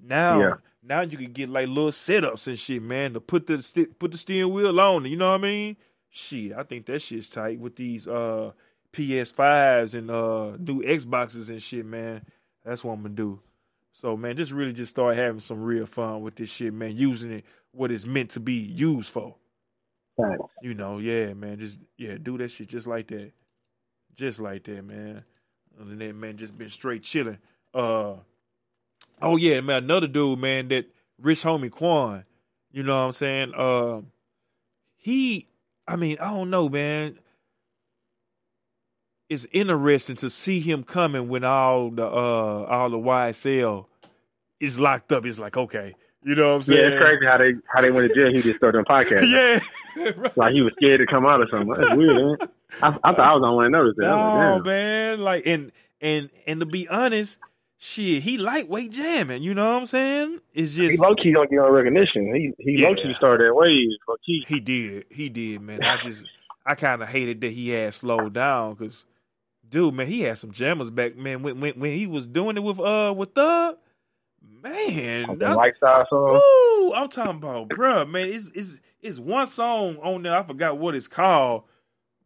[0.00, 0.54] Now, Yeah.
[0.82, 4.10] now you can get like little setups and shit, man, to put the sti- put
[4.12, 5.04] the steering wheel on.
[5.04, 5.76] You know what I mean?
[6.10, 8.52] Shit, I think that shit's tight with these uh
[8.92, 12.24] PS5s and uh new Xboxes and shit, man.
[12.64, 13.40] That's what I'm gonna do.
[13.92, 16.96] So man, just really just start having some real fun with this shit, man.
[16.96, 19.36] Using it what it's meant to be used for.
[20.16, 20.52] Facts.
[20.62, 21.58] You know, yeah, man.
[21.58, 23.32] Just yeah, do that shit just like that.
[24.14, 25.24] Just like that, man.
[25.78, 27.38] And that, man, just been straight chilling.
[27.72, 28.16] Uh,
[29.22, 30.86] oh yeah, man, another dude, man, that
[31.18, 32.24] rich homie Quan.
[32.70, 33.52] You know what I'm saying?
[33.54, 34.00] Uh,
[34.96, 35.48] he,
[35.86, 37.18] I mean, I don't know, man.
[39.28, 43.86] It's interesting to see him coming when all the uh all the YSL
[44.60, 45.24] is locked up.
[45.24, 46.80] It's like okay, you know what I'm saying?
[46.80, 48.32] Yeah, it's crazy how they how they went to jail.
[48.32, 49.28] He just started doing podcast.
[49.96, 51.74] yeah, like he was scared to come out or something.
[51.76, 52.36] That's weird, man.
[52.82, 54.06] I, I thought I was the only one that noticed that.
[54.06, 54.64] I was No, like, damn.
[54.64, 55.20] man.
[55.20, 57.38] Like and and and to be honest,
[57.78, 59.42] shit, he lightweight jamming.
[59.42, 60.40] You know what I'm saying?
[60.54, 62.34] It's He just low key don't get no recognition.
[62.34, 62.88] He he Yeah.
[62.88, 63.54] low key started that.
[63.54, 65.82] Low he did, he did, man.
[65.82, 66.24] I just
[66.64, 69.04] I kind of hated that he had slowed down because,
[69.68, 71.42] dude, man, he had some jammers back, man.
[71.42, 73.76] When when when he was doing it with uh with Thug,
[74.62, 76.32] man, I'm- lifestyle song.
[76.32, 76.92] Woo!
[76.94, 78.28] I'm talking about, bruh, man.
[78.28, 80.36] It's it's it's one song on there.
[80.36, 81.64] I forgot what it's called,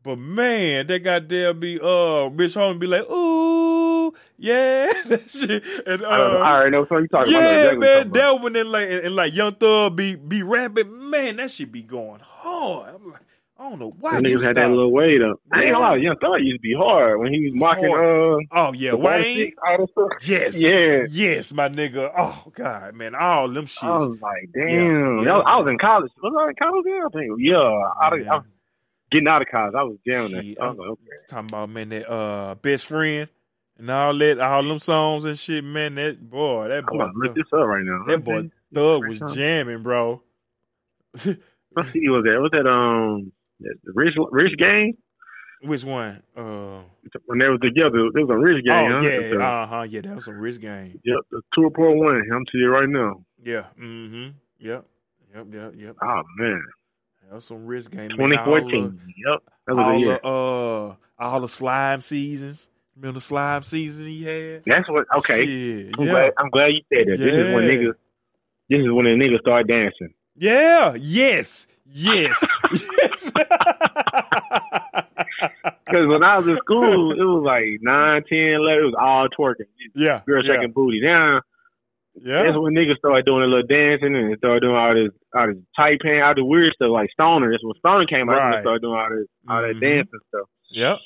[0.03, 6.03] but man, that goddamn be uh, Rich Homie be like, ooh, yeah, that shit, and
[6.05, 7.43] uh, I, don't know, I already know what you talking about.
[7.43, 8.15] Yeah, what you're man, about.
[8.15, 11.73] that one and like and, and like Young Thug be be rapping, man, that should
[11.73, 12.95] be going hard.
[12.95, 13.23] I'm like,
[13.59, 15.41] I don't know why Them niggas had that little weight up.
[15.51, 18.37] I ain't gonna lie, Young Thug used to be hard when he was mocking uh
[18.59, 19.23] Oh yeah, Wayne.
[19.23, 20.29] Wayne, all that stuff.
[20.29, 21.05] Yes, Yeah.
[21.09, 22.13] yes, my nigga.
[22.17, 23.83] Oh god, man, all them shits.
[23.83, 24.69] I was like, damn.
[25.25, 25.25] Yeah.
[25.25, 26.13] That I was in college.
[26.23, 26.85] Was I in college?
[26.87, 27.33] Yeah, I think.
[27.39, 28.33] Yeah, I, Yeah.
[28.33, 28.45] I was
[29.11, 29.75] getting out of college.
[29.75, 30.45] I was jamming that.
[30.45, 31.27] Shit, I was I'm like, okay.
[31.29, 33.29] talking about man that uh best friend
[33.79, 35.95] and all that all them songs and shit, man.
[35.95, 38.05] That boy, that boy, look this up right now.
[38.07, 40.21] that boy Thug was jamming, bro.
[41.17, 42.39] CD was that?
[42.41, 44.95] Was that um the Rich Rich Gang?
[45.63, 46.23] Which one?
[46.37, 46.83] Uh,
[47.25, 48.93] When they was together, it was a Rich Gang.
[48.93, 49.11] oh huh?
[49.11, 50.01] yeah, uh huh, yeah.
[50.03, 51.01] That was a Rich Gang.
[51.05, 52.23] Yep, the two report one.
[52.33, 53.23] I'm to you right now.
[53.43, 54.31] Yeah, mm-hmm.
[54.59, 54.85] Yep,
[55.35, 55.97] yep, yep, yep.
[56.03, 56.63] Oh man,
[57.29, 58.11] That was some Rich Gang.
[58.11, 59.01] 2014.
[59.27, 60.17] Yep, that was All the, year.
[60.17, 62.69] all the uh, all the slime seasons.
[62.97, 64.63] Remember the slime season he had?
[64.67, 65.07] That's what.
[65.19, 66.13] Okay, Shit, I'm yeah.
[66.13, 66.33] glad.
[66.39, 67.19] I'm glad you said that.
[67.19, 67.95] This is when niggas.
[68.69, 70.13] This is when the niggas start dancing.
[70.35, 70.95] Yeah.
[70.99, 71.67] Yes.
[71.93, 72.45] Yes.
[72.99, 73.33] yes.
[75.87, 78.83] Because when I was in school, it was like 9, 10, 11.
[78.83, 79.69] It was all twerking.
[79.95, 80.21] yeah.
[80.27, 80.55] Girl yeah.
[80.55, 81.01] shaking booty.
[81.01, 81.43] Now
[82.21, 82.43] Yeah.
[82.43, 85.57] that's when niggas started doing a little dancing and started doing all this, all this
[85.77, 87.51] tight pants, all the weird stuff like Stoner.
[87.53, 88.55] That's when Stoner came out Right.
[88.57, 90.49] and started doing all this, all that dancing stuff.
[90.71, 90.97] Yep.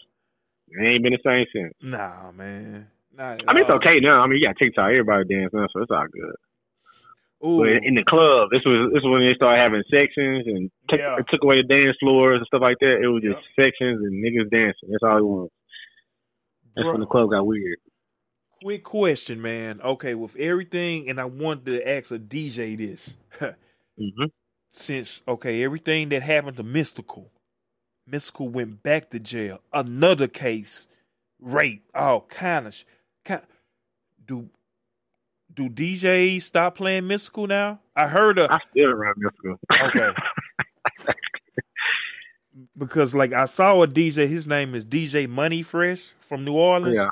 [0.71, 1.75] It ain't been the same since.
[1.83, 2.87] Nah, man.
[3.17, 4.23] Nah, I mean, it's uh, okay now.
[4.23, 6.35] I mean, you got TikTok, everybody dance now, so it's all good.
[7.43, 11.17] In the club, this was this was when they started having sections and took, Yeah.
[11.19, 13.01] it took away the dance floors and stuff like that.
[13.03, 14.91] It was just sections and niggas dancing.
[14.91, 15.49] That's all it was.
[16.77, 17.79] That's when the club got weird.
[18.63, 19.81] Quick question, man.
[19.81, 23.17] Okay, with everything, and I wanted to ask a DJ this.
[23.99, 24.25] hmm
[24.73, 27.27] Since okay, everything that happened to Mystikal,
[28.09, 29.61] Mystikal went back to jail.
[29.73, 30.89] Another case,
[31.41, 32.85] rape, all kind of.
[33.25, 33.43] Kind,
[34.27, 34.51] do
[35.55, 37.81] do DJs stop playing Mystikal now?
[37.97, 39.57] I heard a I still around Mystikal.
[39.89, 40.11] okay.
[42.77, 46.97] because like I saw a DJ, his name is DJ Money Fresh from New Orleans.
[46.97, 47.09] Yeah.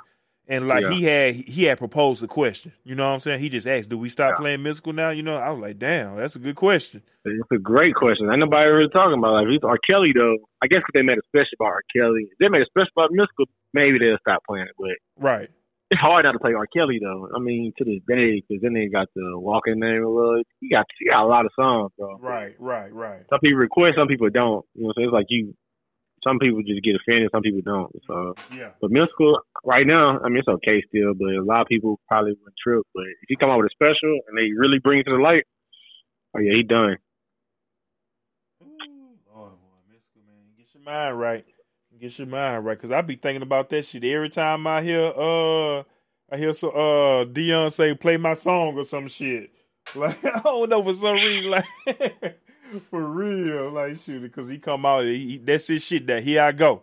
[0.51, 0.91] And like Yeah.
[0.93, 2.73] he had he had proposed a question.
[2.85, 3.41] You know what I'm saying?
[3.41, 4.37] He just asked, Do we stop Yeah.
[4.39, 5.11] playing Mystikal now?
[5.11, 7.03] You know, I was like, damn, that's a good question.
[7.25, 8.31] It's a great question.
[8.31, 9.49] Ain't nobody really talking about it.
[9.49, 9.77] Like, it's R.
[9.89, 11.83] Kelly, though, I guess if they made a special about R.
[11.95, 12.23] Kelly.
[12.33, 14.73] If they made a special about Mystikal, maybe they'll stop playing it.
[14.79, 15.51] But Right.
[15.91, 16.67] It's hard not to play R.
[16.67, 17.29] Kelly, though.
[17.35, 20.43] I mean, to this day, because then they got the Walking Name a little.
[20.61, 22.19] You got, you got a lot of songs, bro.
[22.19, 23.23] Right, right, right.
[23.31, 24.67] Some people request, some people don't.
[24.75, 25.55] You know, so it's like you.
[26.25, 27.91] Some people just get offended, some people don't.
[28.07, 28.71] So, Yeah.
[28.83, 32.33] but Mystikal right now, I mean, it's okay still, but a lot of people probably
[32.43, 32.83] would trip.
[32.93, 35.23] But if you come out with a special and they really bring it to the
[35.23, 35.45] light,
[36.37, 36.97] oh yeah, he done.
[38.63, 41.45] Ooh, Lord, boy, Mystikal man, get your mind right.
[42.01, 45.07] Get your mind right, cause I be thinking about that shit every time I hear
[45.07, 45.79] uh
[46.31, 49.51] I hear so uh Deion say play my song or some shit.
[49.97, 51.65] Like I don't know for some reason, like
[52.91, 56.07] for real, like shit, because he come out, he, that's his shit.
[56.07, 56.83] That here I go.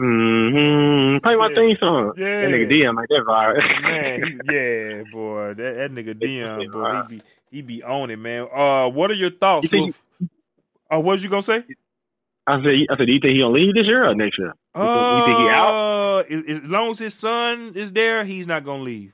[0.00, 1.18] Mm-hmm.
[1.24, 1.54] Play my Yeah.
[1.56, 2.12] theme song.
[2.16, 2.42] Yeah.
[2.42, 3.82] That nigga DM like that vibe.
[3.82, 8.16] Man, he, yeah, boy, that, that nigga Deion, boy, he be he be on it,
[8.16, 8.46] man.
[8.54, 9.68] Uh, what are your thoughts?
[9.68, 9.88] Think-
[10.20, 10.30] with,
[10.88, 11.64] uh, what was you gonna say?
[12.46, 14.52] I said, I said, do you think he gonna leave this year or next year?
[14.76, 15.74] You think, you think he out?
[15.74, 19.12] Uh, as, as long as his son is there, he's not gonna leave.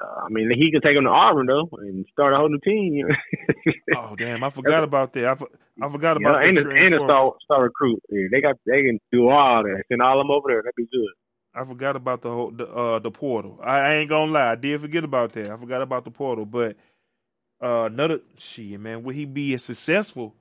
[0.00, 2.60] Uh, I mean, he could take him to Auburn though and start a whole new
[2.64, 3.06] team.
[3.96, 5.24] Oh damn, I forgot about that.
[5.24, 5.48] I, for-
[5.82, 8.00] I forgot about and and a star, star recruit.
[8.10, 9.82] Yeah, they got they can do all that.
[9.88, 10.62] Send all them over there.
[10.62, 11.08] That'd be good.
[11.54, 13.58] I forgot about the whole the, uh the portal.
[13.62, 15.50] I, I ain't gonna lie, I did forget about that.
[15.50, 16.76] I forgot about the portal, but
[17.62, 20.34] uh another shit, man, will he be as successful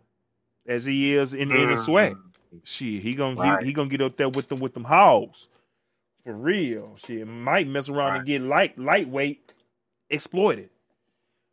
[0.68, 1.80] as he is in, the mm.
[1.80, 2.18] swag?
[2.64, 3.60] Shit, he gonna Right.
[3.62, 5.48] he, he gonna get up there with them with them hogs
[6.24, 6.96] For real.
[6.98, 7.28] Shit.
[7.28, 9.54] Might mess around and get light lightweight
[10.10, 10.70] exploited.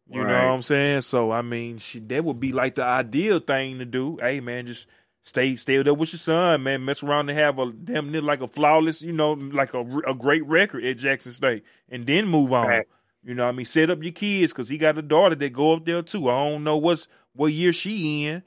[0.09, 1.01] You know what I'm saying?
[1.03, 4.19] So I mean, shit, that would be like the ideal thing to do.
[4.21, 4.87] Hey man, just
[5.23, 6.85] stay stay there with your son, man.
[6.85, 10.15] Mess around and have a damn near like a flawless, you know, like a, a
[10.15, 12.69] great record at Jackson State, and then move on.
[12.69, 12.87] Right.
[13.25, 13.67] You know what I mean?
[13.67, 16.29] Set up your kids because he got a daughter that go up there too.
[16.29, 18.43] I don't know what's what year she in,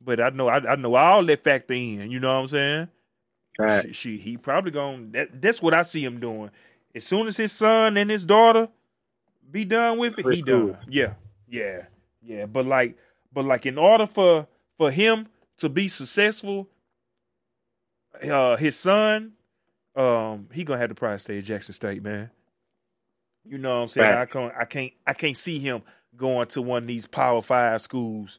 [0.00, 2.10] but I know I, I know all that factor in.
[2.10, 2.88] You know what I'm saying?
[3.58, 3.86] Right.
[3.86, 6.50] She, she he probably going that that's what I see him doing.
[6.94, 8.68] As soon as his son and his daughter
[9.50, 10.68] be done with it, he cool.
[10.68, 10.78] done.
[10.88, 11.14] Yeah.
[11.48, 11.82] Yeah.
[12.22, 12.46] Yeah.
[12.46, 12.96] But like
[13.32, 14.46] but like in order for
[14.78, 16.68] for him to be successful,
[18.22, 19.32] uh his son,
[19.94, 22.30] um, he gonna have to probably stay at Jackson State, man.
[23.44, 24.14] You know what I'm saying?
[24.14, 25.82] I can't I can't I can't see him
[26.16, 28.38] going to one of these power five schools.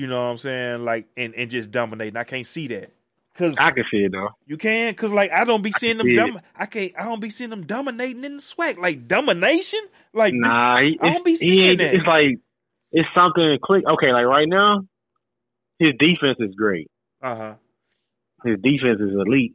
[0.00, 0.84] You know what I'm saying?
[0.84, 2.16] Like and, and just dominating.
[2.16, 2.90] I can't see that.
[3.36, 4.28] Cause I can see it though.
[4.46, 6.92] you can, cause like I don't be seeing them dom- I can't.
[6.98, 9.80] I don't be seeing them dominating in the swag, like domination.
[10.14, 11.94] Like this- Nah, he, I don't be he seeing that.
[11.94, 12.36] It's like
[12.92, 13.84] it's something click.
[13.86, 14.82] Okay, like right now,
[15.78, 16.90] his defense is great.
[17.22, 17.54] uh huh.
[18.44, 19.54] His defense is elite.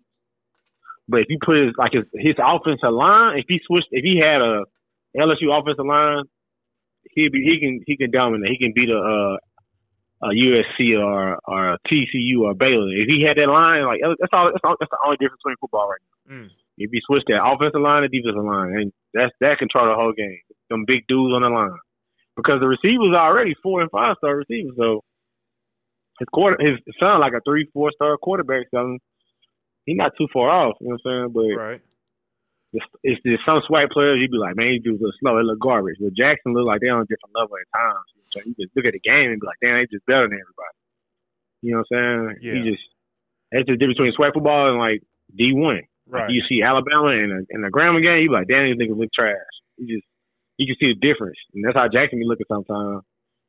[1.08, 4.20] But if you put his like his his offensive line, if he switched, if he
[4.24, 4.64] had a
[5.18, 6.24] LSU offensive line,
[7.12, 8.52] he'd be he can he can dominate.
[8.52, 9.38] He can beat a uh,
[10.24, 12.90] a USC or or a TCU or Baylor.
[12.94, 14.52] If he had that line, like that's all.
[14.52, 16.36] That's, all, that's the only difference between football right now.
[16.36, 16.50] Mm.
[16.78, 20.14] If you switch that offensive line and defensive line, and that's that control the whole
[20.14, 20.40] game.
[20.70, 21.78] Them big dudes on the line,
[22.36, 24.74] because the receivers are already four and five star receivers.
[24.78, 25.04] So
[26.20, 28.66] his quarter, his son, like a three four star quarterback.
[28.74, 28.98] So
[29.86, 30.76] he's not too far off.
[30.82, 31.32] You know what I'm saying?
[31.34, 31.82] But Right.
[32.74, 35.38] it's, it's there's some swipe players you'd be like, man, these dudes look slow.
[35.38, 35.98] They look garbage.
[36.02, 38.10] But Jackson look like they're on a different level at times.
[38.36, 40.36] So you just look at the game and be like, damn, they just better than
[40.36, 40.76] everybody.
[41.64, 42.38] You know what I'm saying?
[42.44, 42.54] Yeah.
[42.60, 42.84] He just
[43.52, 45.88] that's the difference between swipe football and like D one.
[46.08, 46.30] Right.
[46.30, 49.00] You see Alabama in a in a Grambling game, you be like, damn, these niggas
[49.00, 49.56] look trash.
[49.78, 50.06] You just
[50.58, 53.02] you can see the difference, and that's how Jackson be looking sometimes.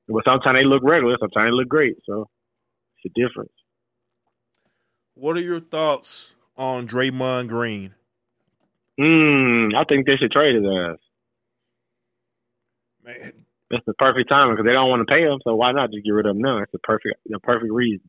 [0.09, 1.97] But sometimes they look regular, sometimes they look great.
[2.07, 2.29] So
[3.03, 3.53] it's a difference.
[5.15, 7.95] What are your thoughts on Draymond Green?
[8.99, 10.99] Mm, I think they should trade his ass.
[13.05, 13.33] Man,
[13.71, 15.39] That's the perfect timing because they don't want to pay him.
[15.43, 16.59] So why not just get rid of him now?
[16.61, 18.09] That's the perfect the perfect reason.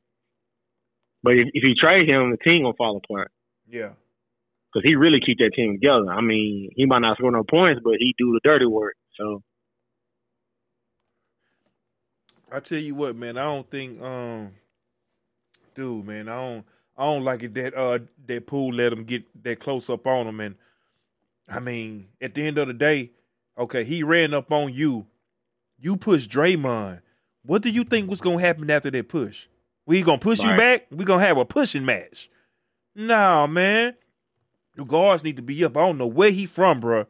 [1.24, 3.32] But if, if you trade him, the team gonna fall apart
[3.67, 3.89] yeah.
[4.72, 6.12] because he really keep that team together.
[6.12, 8.96] I mean, he might not score no points, but he do the dirty work.
[9.20, 9.41] So
[12.52, 13.38] I tell you what, man.
[13.38, 14.52] I don't think, um,
[15.76, 16.30] dude, man.
[16.30, 16.65] I don't.
[17.00, 20.28] I don't like it that uh that Poole let him get that close up on
[20.28, 20.56] him, and
[21.48, 23.12] I mean, at the end of the day,
[23.58, 25.06] okay, he ran up on you.
[25.80, 27.02] You push Draymond.
[27.44, 29.48] What do you think was gonna happen after that push?
[29.86, 30.88] We gonna push you back?
[30.92, 32.30] We gonna have a pushing match?
[32.96, 33.94] Nah, man.
[34.76, 35.78] The guards need to be up.
[35.78, 37.08] I don't know where he from, bruh.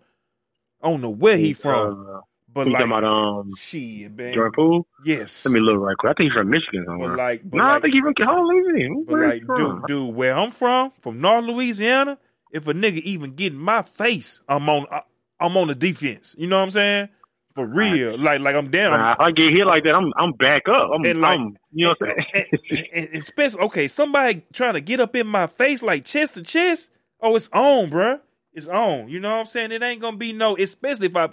[0.82, 2.20] I don't know where he from, Uh,
[2.54, 4.34] but like, about um shit, man.
[4.34, 4.88] Jordan Poole?
[5.04, 6.12] Yes, Let me look right quick.
[6.12, 7.18] I think he's from Michigan but somewhere.
[7.18, 9.04] like, but no, I think he's from Hold on, let me see.
[9.08, 9.58] but like, from?
[9.82, 12.18] dude, dude, where I'm from, from North Louisiana,
[12.52, 15.02] if a nigga even get in my face, I'm on, I,
[15.40, 16.36] I'm on the defense.
[16.38, 17.10] You know what I'm saying?
[17.58, 18.91] For real, like, like I'm down.
[18.91, 20.91] Nah, if I get hit like that, I'm I'm back up.
[20.93, 22.46] I'm, And, like, I'm you know what I'm saying?
[22.70, 26.36] and, and- and especially, okay, somebody trying to get up in my face like chest
[26.36, 26.91] to chest.
[27.20, 28.20] Oh, it's on, bruh.
[28.54, 29.10] It's on.
[29.10, 29.72] You know what I'm saying?
[29.72, 30.56] It ain't gonna be no.
[30.56, 31.30] Especially if I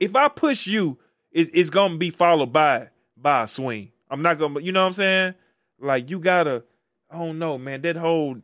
[0.00, 0.98] if I push you,
[1.30, 3.92] it, it's gonna be followed by by a swing.
[4.10, 4.60] I'm not gonna.
[4.60, 5.34] You know what I'm saying?
[5.78, 6.64] Like you gotta.
[7.10, 7.82] I don't know, man.
[7.82, 8.38] That whole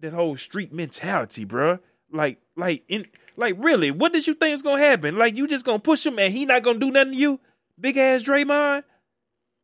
[0.00, 1.80] that whole street mentality, bruh.
[2.10, 3.04] Like like in
[3.36, 5.16] like really, what did you think is gonna happen?
[5.16, 7.40] Like you just gonna push him and he not gonna do nothing to you,
[7.80, 8.84] big ass Draymond.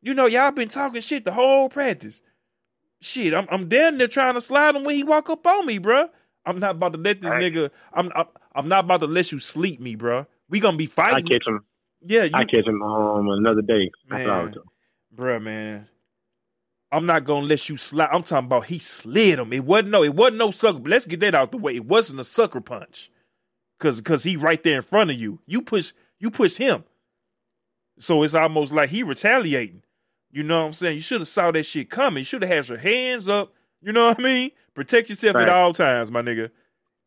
[0.02, 2.22] You know, y'all been talking shit the whole practice.
[3.00, 5.78] Shit, I'm I'm down there trying to slide him when he walk up on me,
[5.78, 6.08] bruh.
[6.46, 7.52] I'm not about to let this Right.
[7.52, 7.70] nigga.
[7.92, 10.26] I'm, I'm I'm not about to let you sleep me, bruh.
[10.48, 11.26] We gonna be fighting.
[11.26, 11.64] I catch him.
[12.00, 13.90] yeah, you, I catch him um another day.
[14.08, 14.64] That's what I would Man.
[15.14, 15.88] bruh, man.
[16.90, 18.08] I'm not gonna let you slide.
[18.12, 19.52] I'm talking about he slid him.
[19.52, 20.02] It wasn't no.
[20.02, 20.78] It wasn't no sucker.
[20.84, 21.76] Let's get that out the way.
[21.76, 23.10] It wasn't a sucker punch,
[23.78, 25.38] cause cause he right there in front of you.
[25.46, 26.84] You push you push him,
[27.98, 29.82] so it's almost like he retaliating.
[30.30, 30.94] You know what I'm saying?
[30.94, 32.20] You should have saw that shit coming.
[32.20, 33.52] You should have had your hands up.
[33.80, 34.50] You know what I mean?
[34.74, 36.50] Protect yourself at all times, my nigga.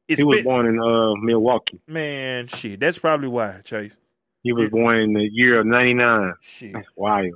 [0.08, 1.80] It's He was been- born in uh Milwaukee.
[1.88, 2.80] man, shit.
[2.80, 3.96] That's probably why, Chase.
[4.44, 6.34] He was born in the year of '99.
[6.42, 6.74] Shit.
[6.74, 7.36] That's wild.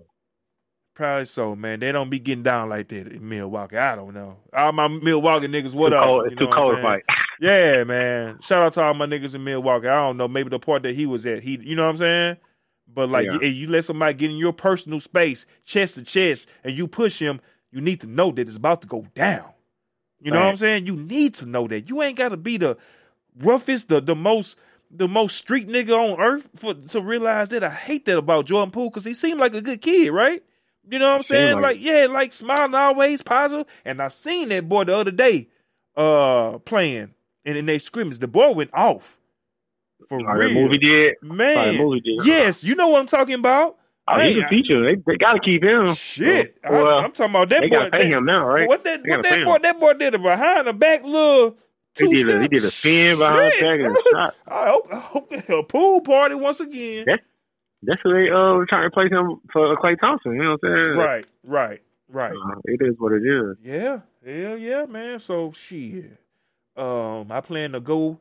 [0.95, 1.81] Probably so, man.
[1.81, 3.77] They don't be getting down like that in Milwaukee.
[3.77, 4.37] I don't know.
[4.53, 6.03] All my Milwaukee niggas, what too up?
[6.05, 7.03] cold, You it's know too cold to fight.
[7.39, 8.39] Yeah, man.
[8.41, 9.87] Shout out to all my niggas in Milwaukee.
[9.87, 11.97] I don't know, maybe the part that he was at, he, you know what I'm
[11.97, 12.37] saying?
[12.87, 13.39] But like, Yeah.
[13.41, 17.19] you, you let somebody get in your personal space, chest to chest, and you push
[17.19, 19.49] him, you need to know that it's about to go down.
[20.21, 20.85] You know what I'm saying?
[20.87, 21.89] You need to know that.
[21.89, 22.77] You ain't got to be the
[23.37, 24.57] roughest, the the most
[24.89, 28.71] the most street nigga on earth for to realize that I hate that about Jordan
[28.71, 30.41] Poole because he seemed like a good kid, right?
[30.89, 31.55] You know what I'm saying?
[31.55, 33.65] like Like, yeah, like smiling always positive.
[33.83, 35.49] And I seen that boy the other day
[35.97, 37.13] uh playing
[37.45, 38.19] and in they scrimmage.
[38.19, 39.19] The boy went off.
[40.09, 40.53] For Like real.
[40.53, 41.15] movie did.
[41.21, 41.77] Man.
[41.77, 42.25] movie did.
[42.25, 43.77] Yes, you know what I'm talking about?
[44.07, 44.83] Oh, he's a teacher.
[44.85, 45.93] They they gotta keep him.
[45.95, 46.57] Shit.
[46.63, 47.65] well, I, am talking about that boy.
[47.65, 47.75] they boy.
[47.75, 48.67] gotta pay him now, right?
[48.67, 49.45] What that what that him.
[49.45, 51.57] boy that boy did a behind the back little
[51.97, 54.33] He did a he did a spin behind the back and a shot.
[54.47, 57.05] I hope, I hope a Poole Party once again.
[57.07, 57.23] That's
[57.81, 60.33] that's what they uh trying to replace him for Klay Thompson.
[60.35, 60.97] You know what I'm saying?
[60.97, 62.31] Right, right, right.
[62.33, 63.57] Uh, it is what it is.
[63.63, 65.19] Yeah, hell yeah, man.
[65.19, 66.19] So shit.
[66.77, 68.19] Um, I plan to go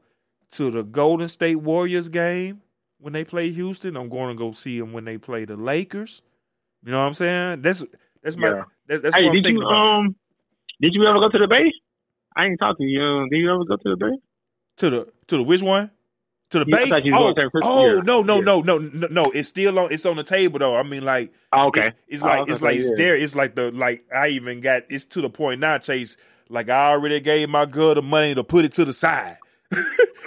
[0.53, 2.63] to the Golden State Warriors game
[3.01, 3.97] when they play Houston.
[3.97, 6.23] I'm going to go see them when they play the Lakers.
[6.85, 7.63] You know what I'm saying?
[7.63, 7.85] That's
[8.23, 8.63] that's my Yeah.
[8.87, 9.85] that's, that's hey, what I'm did thinking you about.
[9.87, 10.17] um
[10.81, 11.73] did you ever go to the Bay?
[12.37, 13.03] I ain't talking to you.
[13.03, 14.19] Um, did you ever go to the Bay?
[14.79, 15.91] To the to the which one?
[16.51, 16.97] To the Yeah, Bay?
[17.13, 18.43] Oh, oh no no Yeah.
[18.43, 19.31] no no no no!
[19.33, 19.93] It's still on.
[19.93, 20.77] It's on the table though.
[20.77, 21.89] I mean, like Oh, okay.
[21.89, 23.17] It- it's Oh, like it's like it's there.
[23.17, 24.85] It's like the like I even got.
[24.91, 26.17] It's to the point now, Chase.
[26.49, 29.39] Like I already gave my girl the money to put it to the side.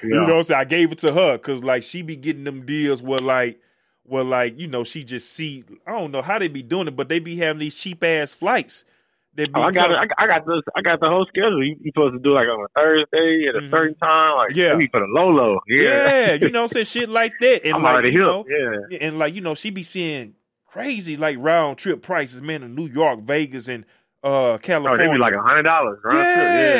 [0.03, 0.61] You know what I'm saying?
[0.61, 3.59] I gave it to her because like she be getting them deals where like
[4.03, 5.63] where like you know she just see.
[5.87, 8.31] I don't know how they be doing it, but they be having these cheap ass
[8.35, 8.85] flights.
[9.33, 9.97] They be Oh, I got it.
[10.19, 10.61] I, got this.
[10.75, 11.63] I got the whole schedule.
[11.65, 13.71] You, you supposed to do like on a Thursday at a Mhm.
[13.71, 14.37] certain time.
[14.37, 14.73] Like Yeah.
[14.91, 15.59] for the low low.
[15.67, 15.81] Yeah.
[15.81, 16.85] yeah, you know what I'm saying?
[16.85, 17.61] Shit like that.
[17.65, 18.77] And I'm like, already you know, Yeah.
[18.91, 20.35] Yeah, and like you know, she be seeing
[20.67, 23.83] crazy like round trip prices, man, in New York, Vegas, and
[24.23, 25.05] uh California.
[25.05, 25.99] Oh, they be like a hundred dollars.
[26.11, 26.15] yeah,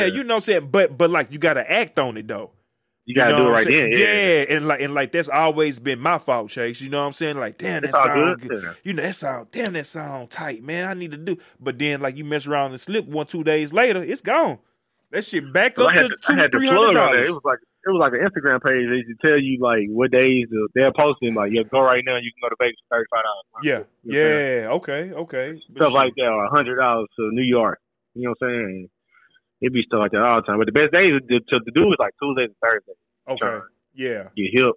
[0.02, 0.06] Yeah.
[0.06, 0.70] you know what I'm saying.
[0.72, 2.52] But but like you got to act on it though.
[3.06, 3.90] You gotta know do it right then.
[3.94, 4.56] Yeah.
[4.58, 6.82] and like and like that's always been my fault, Chase.
[6.82, 7.38] You know what I'm saying?
[7.38, 8.50] Like, damn, that sound good.
[8.50, 8.76] good.
[8.84, 10.90] You know, that sound damn, that sound tight, man.
[10.90, 11.38] I need to do.
[11.58, 14.60] But then like you mess around and slip one two days later, it's gone.
[15.12, 16.08] That shit back up to I
[16.50, 17.20] two three hundred there.
[17.24, 17.30] It dollars.
[17.30, 18.84] was like it was like an Instagram page.
[18.92, 21.34] They used to tell you like what days they're posting.
[21.34, 22.18] Like, yeah, go right now.
[22.18, 23.48] You can go to Vegas for thirty five dollars.
[23.64, 25.48] Yeah, yeah, okay, okay.
[25.70, 26.02] But stuff shit.
[26.04, 27.80] like that, or a hundred dollars to New York.
[28.14, 28.90] You know what I'm saying?
[29.62, 30.60] It'd be stuff like that all the time.
[30.60, 33.02] But the best days to, to, to do is like Tuesdays and Thursdays.
[33.30, 33.66] Okay,
[33.96, 34.24] yeah.
[34.36, 34.76] Get hip.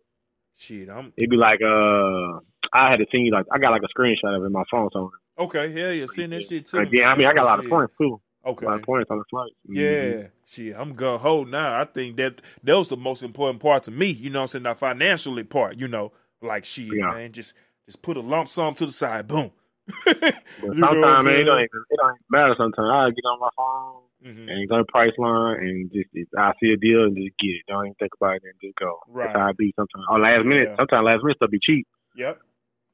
[0.57, 2.39] Shit, I'm It'd be like uh,
[2.73, 4.65] I had to send you like I got like a screenshot of it in my
[4.71, 5.19] phone somewhere.
[5.39, 5.73] okay.
[5.73, 6.89] Hell yeah, send that shit to Uh, me.
[7.01, 8.21] yeah, I mean I got a lot of points too.
[8.47, 8.64] Okay.
[8.66, 9.53] Lot points on the flight.
[9.68, 9.76] Mhm.
[10.22, 11.78] Yeah, shit, I'm gun ho now.
[11.80, 14.07] I think that that was the most important part to me.
[14.07, 14.62] You know what I'm saying?
[14.64, 17.12] The financially part, you know, like shit, Yeah.
[17.12, 17.55] man, just
[17.86, 19.51] just put a lump sum to the side, boom.
[20.05, 20.16] But
[20.62, 22.55] You know what I'm sometimes man, it don't even, it don't matter.
[22.57, 24.51] Sometimes I get on my phone Mhm.
[24.51, 27.62] and go to Priceline and just just- I see a deal and just get it.
[27.68, 29.01] Don't even think about it and just go.
[29.09, 29.26] Right.
[29.26, 30.05] That's how I be sometimes.
[30.09, 30.76] Or last minute, Yeah.
[30.76, 31.86] sometimes last minute stuff be cheap.
[32.16, 32.38] Yep.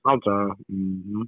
[0.06, 0.52] Sometimes.
[0.70, 1.22] hmm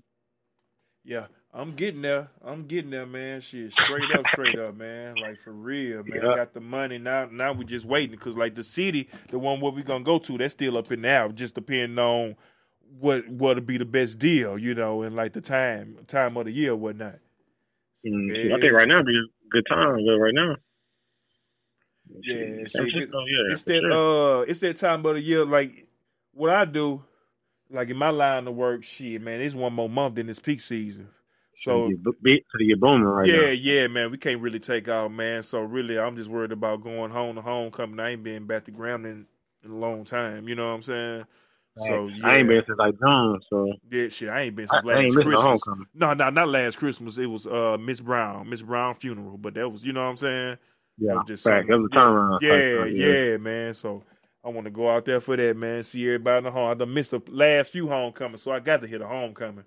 [1.05, 1.27] Yeah,
[1.59, 2.29] I'm getting there.
[2.45, 3.41] I'm getting there, man.
[3.41, 5.17] Shit, straight up, straight up, man.
[5.17, 6.21] Like for real, man.
[6.23, 6.31] Yeah.
[6.31, 7.29] I got the money now.
[7.33, 10.39] Now we just waiting because like the city, the one where we gonna go to,
[10.39, 11.29] that's still up in the air.
[11.31, 12.37] Just depending on
[13.01, 16.53] what what'll be the best deal, you know, and like the time time of the
[16.53, 17.19] year, or whatnot.
[18.07, 19.97] Mm, I think right now be a good time.
[20.07, 20.55] But right now.
[22.23, 24.39] Yeah, San shit, Francisco, yeah, it's that sure.
[24.39, 25.45] uh, it's that time of the year.
[25.45, 25.89] Like
[26.33, 27.03] what I do,
[27.69, 30.61] like in my line of work, shit, man, it's one more month than it's peak
[30.61, 31.09] season.
[31.61, 33.51] So to get, be- to get booming right yeah, now.
[33.51, 35.43] yeah, man, we can't really take out, man.
[35.43, 37.99] So really, I'm just worried about going home to homecoming.
[37.99, 39.25] I ain't been back to Grambling
[39.65, 40.49] in a long time.
[40.49, 41.25] You know what I'm saying?
[41.79, 44.85] So yeah, I ain't been since like June, so yeah, shit, I ain't been since
[44.85, 45.43] I last ain't Christmas.
[45.43, 45.87] homecoming.
[45.95, 47.19] No, no, not last Christmas.
[47.19, 49.37] It was uh Miss Brown, Miss Brown funeral.
[49.37, 50.59] But that was, you know what I'm saying?
[50.99, 51.69] Yeah, was just fact.
[51.69, 52.41] That was a turnaround.
[52.41, 53.75] Yeah, Fact, yeah, man.
[53.75, 54.03] So
[54.45, 55.83] I want to go out there for that, man.
[55.83, 56.71] See everybody in the home.
[56.71, 59.65] I done missed the last few homecomings, so I got to hit a homecoming.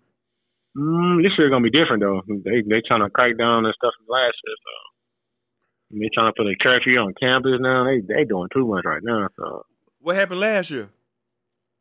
[0.78, 2.22] Mm, this year gonna be different though.
[2.28, 6.36] They they trying to crack down and stuff from last year, so they trying to
[6.38, 7.84] put a curfew on campus now.
[7.86, 9.28] They they doing too much right now.
[9.36, 9.66] So
[10.00, 10.90] What happened last year?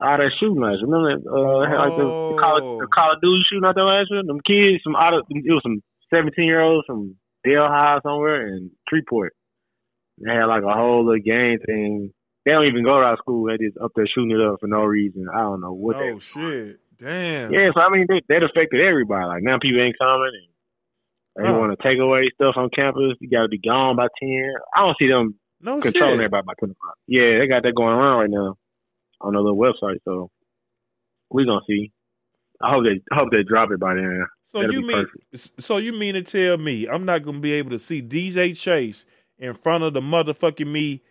[0.03, 0.89] all that shooting last year.
[0.89, 2.73] Remember that, uh, had like the, the Call Oh.
[2.75, 4.23] of, the Call of Duty shooting out there last year.
[4.27, 5.83] Them kids, some out of it was some
[6.13, 7.15] seventeen year olds from
[7.45, 9.35] Dale High somewhere in Shreveport.
[10.19, 12.13] They had like a whole little gang thing.
[12.45, 13.47] They don't even go to our school.
[13.47, 15.27] They just up there shooting it up for no reason.
[15.33, 15.97] I don't know what.
[15.97, 16.81] Oh shit!
[17.01, 17.53] Damn.
[17.53, 19.25] Yeah, so I mean, they, that affected everybody.
[19.27, 20.31] Like now, people ain't coming,
[21.37, 21.59] and they Huh.
[21.59, 23.17] want to take away stuff on campus.
[23.21, 24.53] You got to be gone by ten.
[24.77, 26.25] I don't see them No controlling shit.
[26.27, 26.97] everybody by ten o'clock.
[27.07, 28.57] Yeah, they got that going around right now
[29.23, 29.99] on their little website.
[30.05, 30.31] So
[31.31, 31.93] we gonna see.
[32.63, 34.27] I hope they I hope they drop it by then.
[34.43, 35.63] So That'll you mean perfect.
[35.63, 39.07] so you mean to tell me I'm not gonna be able to see DJ Chase
[39.39, 41.03] in front of the motherfucking me,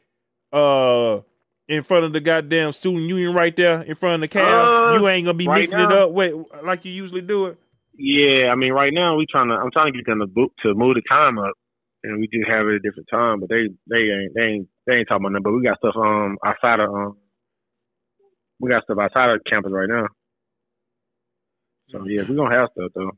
[0.53, 1.21] uh,
[1.69, 4.43] in front of the goddamn student union right there in front of the cab?
[4.43, 7.57] Uh, you ain't gonna be right mixing it up wait like you usually do it.
[7.95, 9.55] Yeah, I mean, right now we trying to.
[9.55, 11.53] I'm trying to get them to book to move the time up
[12.03, 13.39] and we just have it a different time.
[13.39, 15.43] But they they ain't they ain't they ain't talking about nothing.
[15.43, 17.17] But we got stuff um outside of um
[18.59, 20.07] we got stuff outside of campus right now.
[21.89, 23.11] So yeah, we gonna have stuff though.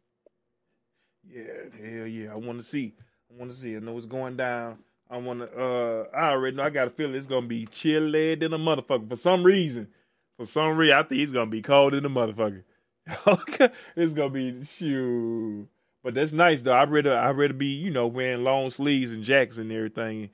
[1.27, 1.43] Yeah,
[1.79, 2.31] hell yeah.
[2.31, 2.93] I want to see.
[3.29, 3.75] I want to see.
[3.75, 4.79] I know it's going down.
[5.12, 5.51] I want to.
[5.62, 6.64] Uh, I already know.
[6.64, 9.89] I got a feeling it's gonna be chilly than a motherfucker for some reason.
[10.38, 12.64] For some reason, I think it's gonna be cold in the motherfucker.
[13.28, 15.68] okay, it's gonna be shoot.
[16.03, 16.74] But that's nice though.
[16.74, 20.30] I'd rather I'd rather be you know wearing long sleeves and jackets and everything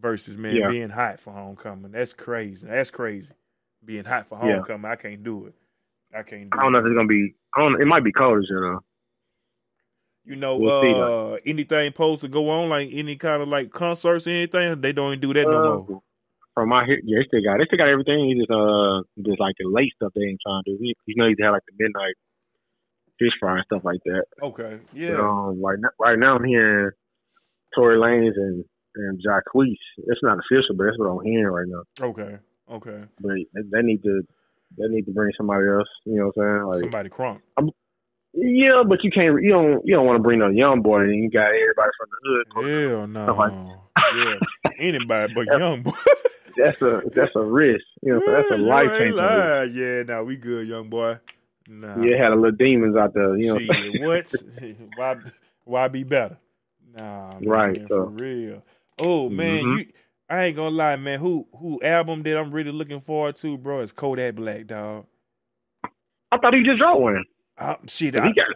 [0.00, 0.70] versus man Yeah.
[0.70, 1.92] being hot for homecoming.
[1.92, 2.66] That's crazy.
[2.66, 3.30] That's crazy.
[3.84, 4.54] Being hot for Yeah.
[4.56, 5.54] homecoming, I can't do it.
[6.16, 7.34] I can't do I don't know if it's gonna be.
[7.54, 7.80] I don't.
[7.82, 8.80] It might be cold as you know.
[10.24, 13.72] You know, We'll see, uh, anything supposed to go on, like any kind of like
[13.72, 15.96] concerts or anything, they don't even do that no more.
[15.96, 16.00] Uh,
[16.54, 18.28] from my hear, yeah, they still got they still got everything.
[18.28, 20.78] You just uh just like the late stuff they ain't trying to do.
[20.80, 22.14] You you know, you had like the midnight
[23.18, 24.24] fish fry and stuff like that.
[24.42, 26.90] Okay, But, yeah, um, right now, right now I'm hearing
[27.74, 28.64] Tory Lanez and
[28.94, 29.80] and Jacquees.
[29.98, 32.06] It's not official, but that's what I'm hearing right now.
[32.08, 32.38] okay,
[32.70, 33.04] okay.
[33.20, 34.22] But they, they need to
[34.78, 35.88] they need to bring somebody else.
[36.04, 36.66] You know what I'm saying?
[36.68, 37.40] Like Somebody crunk.
[38.34, 39.42] Yeah, but you can't.
[39.42, 39.86] You don't.
[39.86, 42.90] You don't want to bring no YoungBoy, and you got everybody from the hood.
[42.90, 43.24] Hell no.
[43.24, 43.52] Stuff like-
[44.16, 45.94] yeah, anybody but YoungBoy.
[46.56, 47.82] That's a that's a risk.
[48.02, 49.16] You know, so that's a life changing.
[49.74, 51.18] Yeah, nah, we good, YoungBoy.
[51.68, 52.02] Nah.
[52.02, 53.36] Yeah, had a little demons out there.
[53.38, 53.54] You know,
[54.06, 54.36] what I'm saying?
[54.60, 54.94] Shit, what?
[54.96, 55.16] why?
[55.64, 56.36] Why be better?
[56.98, 58.62] Nah, man, Right, for so- real.
[59.02, 59.78] Oh man, Mhm.
[59.78, 59.86] you.
[60.28, 61.20] I ain't gonna lie, man.
[61.20, 63.80] Who who album that I'm really looking forward to, bro?
[63.80, 65.06] Is Kodak Black, dog.
[66.30, 67.24] I thought he just dropped one.
[67.62, 68.46] Uh, shit, I, got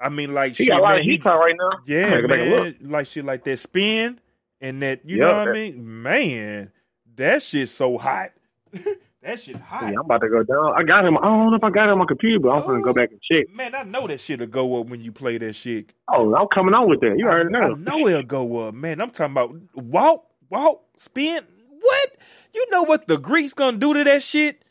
[0.00, 1.70] I mean, like, he shit, got a lot man, of heat out right now.
[1.86, 2.80] Yeah, I gotta make a look.
[2.80, 2.90] man.
[2.90, 4.20] Like shit like that spin
[4.60, 6.02] and that you Yeah, know what I mean?
[6.02, 6.72] Man,
[7.16, 8.32] that shit's so hot.
[9.22, 9.82] that shit hot.
[9.84, 10.74] Yeah, I'm about to go down.
[10.76, 11.16] I got him.
[11.18, 13.10] I don't know if I got him on my computer, but I'm gonna go back
[13.10, 13.46] and check.
[13.54, 15.92] Man, I know that shit'll go up when you play that shit.
[16.12, 17.14] Oh, I'm coming on with that.
[17.18, 17.60] You already know.
[17.60, 19.00] I know it'll go up, man.
[19.00, 21.44] I'm talking about walk, walk, spin.
[21.80, 22.10] What?
[22.54, 24.62] You know what the Greeks gonna do to that shit?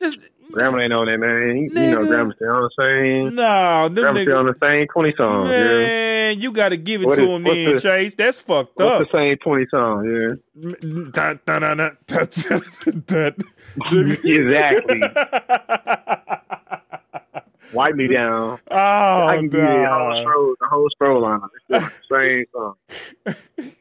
[0.00, 0.18] Just
[0.52, 1.56] Grandma ain't on that, man.
[1.56, 2.08] You, you know, Nigga.
[2.08, 3.34] Grandma still on the same.
[3.34, 5.50] no, them Grandma still on the same twenty songs.
[5.50, 5.64] Yeah.
[5.64, 8.14] Man, you gotta give it What to is- him then, the- Chase.
[8.14, 9.08] That's fucked What's up.
[9.10, 10.06] the same twenty songs?
[10.06, 10.34] Yeah.
[11.12, 13.34] Dun, dun, dun, dun, dun, dun, dun.
[14.24, 15.00] Exactly.
[17.74, 18.58] Wipe me down.
[18.70, 21.40] oh, I can give you the whole scroll, the whole scroll line.
[21.68, 22.74] It's the same song.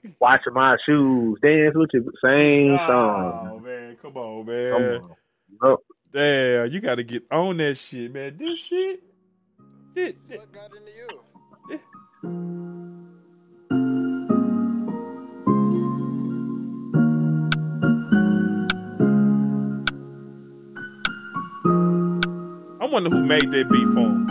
[0.19, 3.49] Washing my shoes, dance with you, same Oh song.
[3.53, 5.01] Oh man, come on, man.
[5.01, 5.11] Come
[5.71, 5.77] on.
[6.13, 8.37] Damn, you got to get on that shit, man.
[8.37, 9.03] This shit,
[9.95, 10.41] shit, shit.
[22.79, 24.27] I wonder who made that beat for him.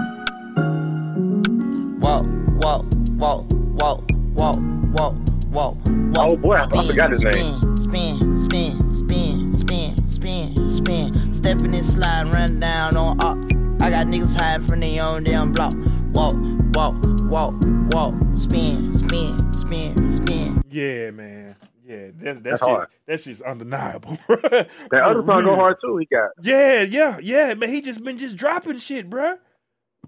[2.01, 2.25] walk,
[2.63, 2.85] walk,
[3.19, 4.03] walk, walk,
[4.37, 4.59] walk,
[4.93, 5.15] walk,
[5.51, 5.77] walk,
[6.15, 6.33] walk.
[6.33, 7.61] Oh, boy, I- I forgot his name.
[7.77, 11.26] Spin, spin, spin, spin, spin, spin.
[11.47, 13.53] Stepping and slide, run down on ops.
[13.81, 15.75] I got niggas hiding from their own damn block.
[16.13, 16.35] Walk,
[16.75, 16.97] walk,
[17.31, 17.55] walk,
[17.93, 18.15] walk.
[18.35, 20.61] Spin, spin, spin, spin.
[20.69, 21.55] Yeah, man.
[21.87, 22.89] Yeah, that's that's, That's shit, hard.
[23.07, 24.19] that's just undeniable.
[24.27, 24.39] Bro.
[24.41, 25.99] That other song go hard too.
[25.99, 26.31] He got.
[26.43, 27.69] Yeah, yeah, yeah, man.
[27.69, 29.39] He just been just dropping shit, bruh.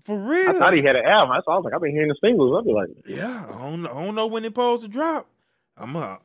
[0.03, 0.49] For real.
[0.49, 1.37] I thought he had an album.
[1.37, 2.53] That's why I was like, I've been hearing the singles.
[2.53, 5.29] I'll be like, Yeah, I don't, I don't know when it supposed to drop.
[5.77, 6.17] I'm uh,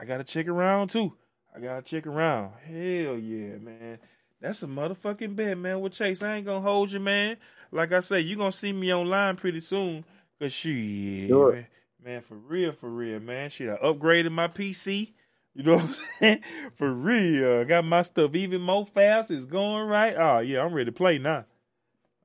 [0.00, 1.12] I gotta check around too.
[1.54, 2.50] I gotta check around.
[2.66, 3.98] Hell yeah, man.
[4.40, 5.80] That's a motherfucking bet, man.
[5.80, 7.36] With Chase, I ain't gonna hold you, man.
[7.72, 10.04] Like I say, you gonna see me online pretty soon.
[10.38, 11.54] Cause shit, Do it.
[11.54, 11.66] man,
[12.04, 13.48] man, for real, for real, man.
[13.48, 15.12] Shit, I upgraded my PC.
[15.56, 16.40] You know what I'm saying?
[16.76, 17.60] For real.
[17.60, 19.30] I got my stuff even more fast.
[19.30, 20.14] It's going right.
[20.14, 21.46] Oh yeah, I'm ready to play now.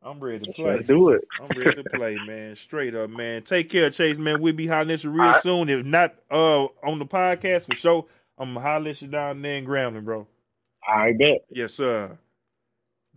[0.04, 0.76] I'm ready to play.
[0.76, 1.22] let's do it.
[1.40, 2.58] I'm ready to play, man.
[2.58, 3.44] Straight up, man.
[3.44, 4.42] Take care, Chase, man.
[4.42, 5.42] We'll be hollering at you real right.
[5.42, 5.70] soon.
[5.70, 8.06] If not uh on the podcast for sure,
[8.38, 10.28] I'm gonna holler at you down there in Grambling, bro.
[10.88, 11.46] I bet.
[11.50, 12.18] Yes, sir.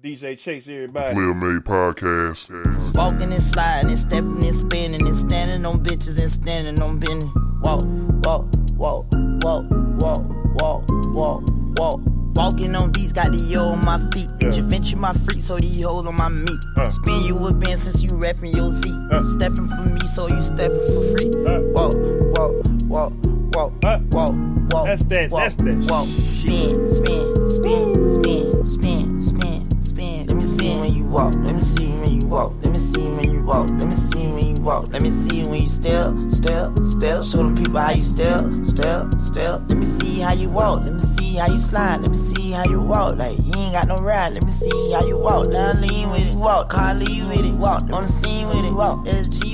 [0.03, 1.15] DJ Chase, everybody.
[1.15, 2.51] Player Made Podcast.
[2.95, 7.25] Walking and sliding and stepping and spinning and standing on bitches and standing on business.
[7.63, 7.83] Walk,
[8.25, 8.45] walk,
[8.77, 9.07] walk,
[9.43, 9.65] walk,
[10.01, 10.23] walk,
[10.61, 10.85] walk,
[11.15, 11.43] walk,
[11.79, 12.01] walk.
[12.37, 14.29] Walking on beats, got the yo on my feet.
[14.43, 14.49] Yeah.
[14.49, 16.59] Javinci my freak, so these hoes on my meat.
[16.77, 16.91] Uh.
[16.91, 18.91] Spin you a bin since you reppin' your Z.
[19.11, 19.23] Uh.
[19.35, 21.31] Stepping for me, so you stepping for free.
[21.47, 21.61] Uh.
[21.73, 21.95] Walk,
[22.37, 22.53] walk,
[22.87, 23.13] walk,
[23.55, 23.99] walk, Uh.
[24.11, 24.33] walk,
[24.71, 24.87] walk.
[24.87, 30.27] That's that- walk, that's that Walk, spin, spin, spin, spin, spin, spin, spin.
[30.27, 31.35] Let me see when you walk.
[31.37, 32.53] Let me see when you walk.
[32.63, 33.71] Let me see when you walk.
[33.71, 34.93] Let me see when you walk.
[34.93, 37.25] Let me see when you step, step, step.
[37.25, 39.61] Show them people how you step, step, step.
[39.69, 40.81] Let me see how you walk.
[40.83, 42.01] Let me see how you slide.
[42.01, 43.17] Let me see how you walk.
[43.17, 44.33] Like you ain't got no ride.
[44.33, 45.49] Let me see how you walk.
[45.49, 46.71] Now lean with it, walk.
[46.71, 47.83] Car lean with it, walk.
[47.93, 49.07] On the scene with it, walk.
[49.07, 49.54] SG.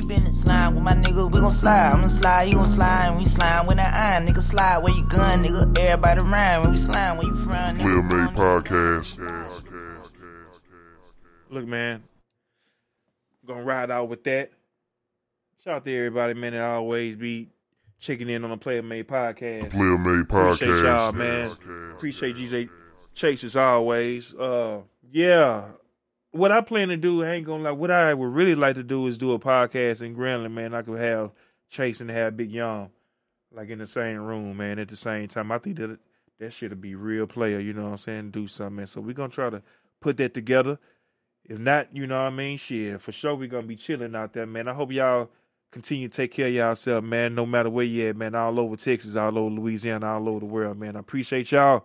[0.50, 1.92] Slime with my nigga, we gon' slide.
[1.92, 3.16] I'ma slide, you gon' slide.
[3.16, 4.40] We slime with that iron, nigga.
[4.40, 5.78] Slide where you gun, nigga.
[5.78, 7.82] Everybody rhyme when we slime where you from, nigga.
[7.82, 9.18] Player Made Podcast.
[11.50, 12.02] Look, man,
[13.46, 14.50] gonna ride out with that.
[15.62, 17.50] Shout out to everybody, man, that always be
[18.00, 19.70] checking in on the Player Made podcast.
[19.70, 20.54] Player Made Podcast.
[20.54, 21.50] Appreciate y'all, man.
[21.92, 22.68] Appreciate DJ
[23.14, 24.34] Chase as always.
[24.34, 24.80] Uh,
[25.12, 25.66] yeah.
[26.32, 27.70] What I plan to do, I ain't gonna lie.
[27.72, 30.74] What I would really like to do is do a podcast in Grambling, man.
[30.74, 31.32] I could have
[31.70, 32.90] Chase and have Big Young,
[33.52, 34.78] like in the same room, man.
[34.78, 35.98] At the same time, I think that
[36.38, 37.58] that should be real player.
[37.58, 38.30] You know what I'm saying?
[38.30, 38.86] Do something, man.
[38.86, 39.62] So we're gonna try to
[40.00, 40.78] put that together.
[41.44, 42.58] If not, you know what I mean?
[42.58, 44.68] Shit, for sure we're gonna be chilling out there, man.
[44.68, 45.30] I hope y'all
[45.72, 47.34] continue to take care of yourself, man.
[47.34, 48.36] No matter where you at, man.
[48.36, 50.94] All over Texas, all over Louisiana, all over the world, man.
[50.94, 51.84] I appreciate y'all.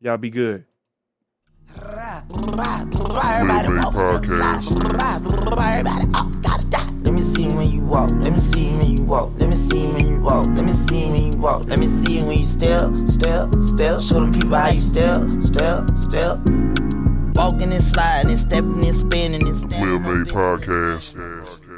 [0.00, 0.66] Y'all be good.
[7.04, 8.10] Let me see when you walk.
[8.12, 9.32] Let me see when you walk.
[9.38, 10.46] Let me see when you walk.
[10.46, 11.66] Let me see when you walk.
[11.66, 14.00] Let me see when you step, step, step.
[14.00, 16.38] Show them people how you step, step, step.
[17.34, 20.04] Walking and sliding and stepping and spinning and standing.
[20.04, 20.32] On Made.
[20.32, 21.69] Podcast.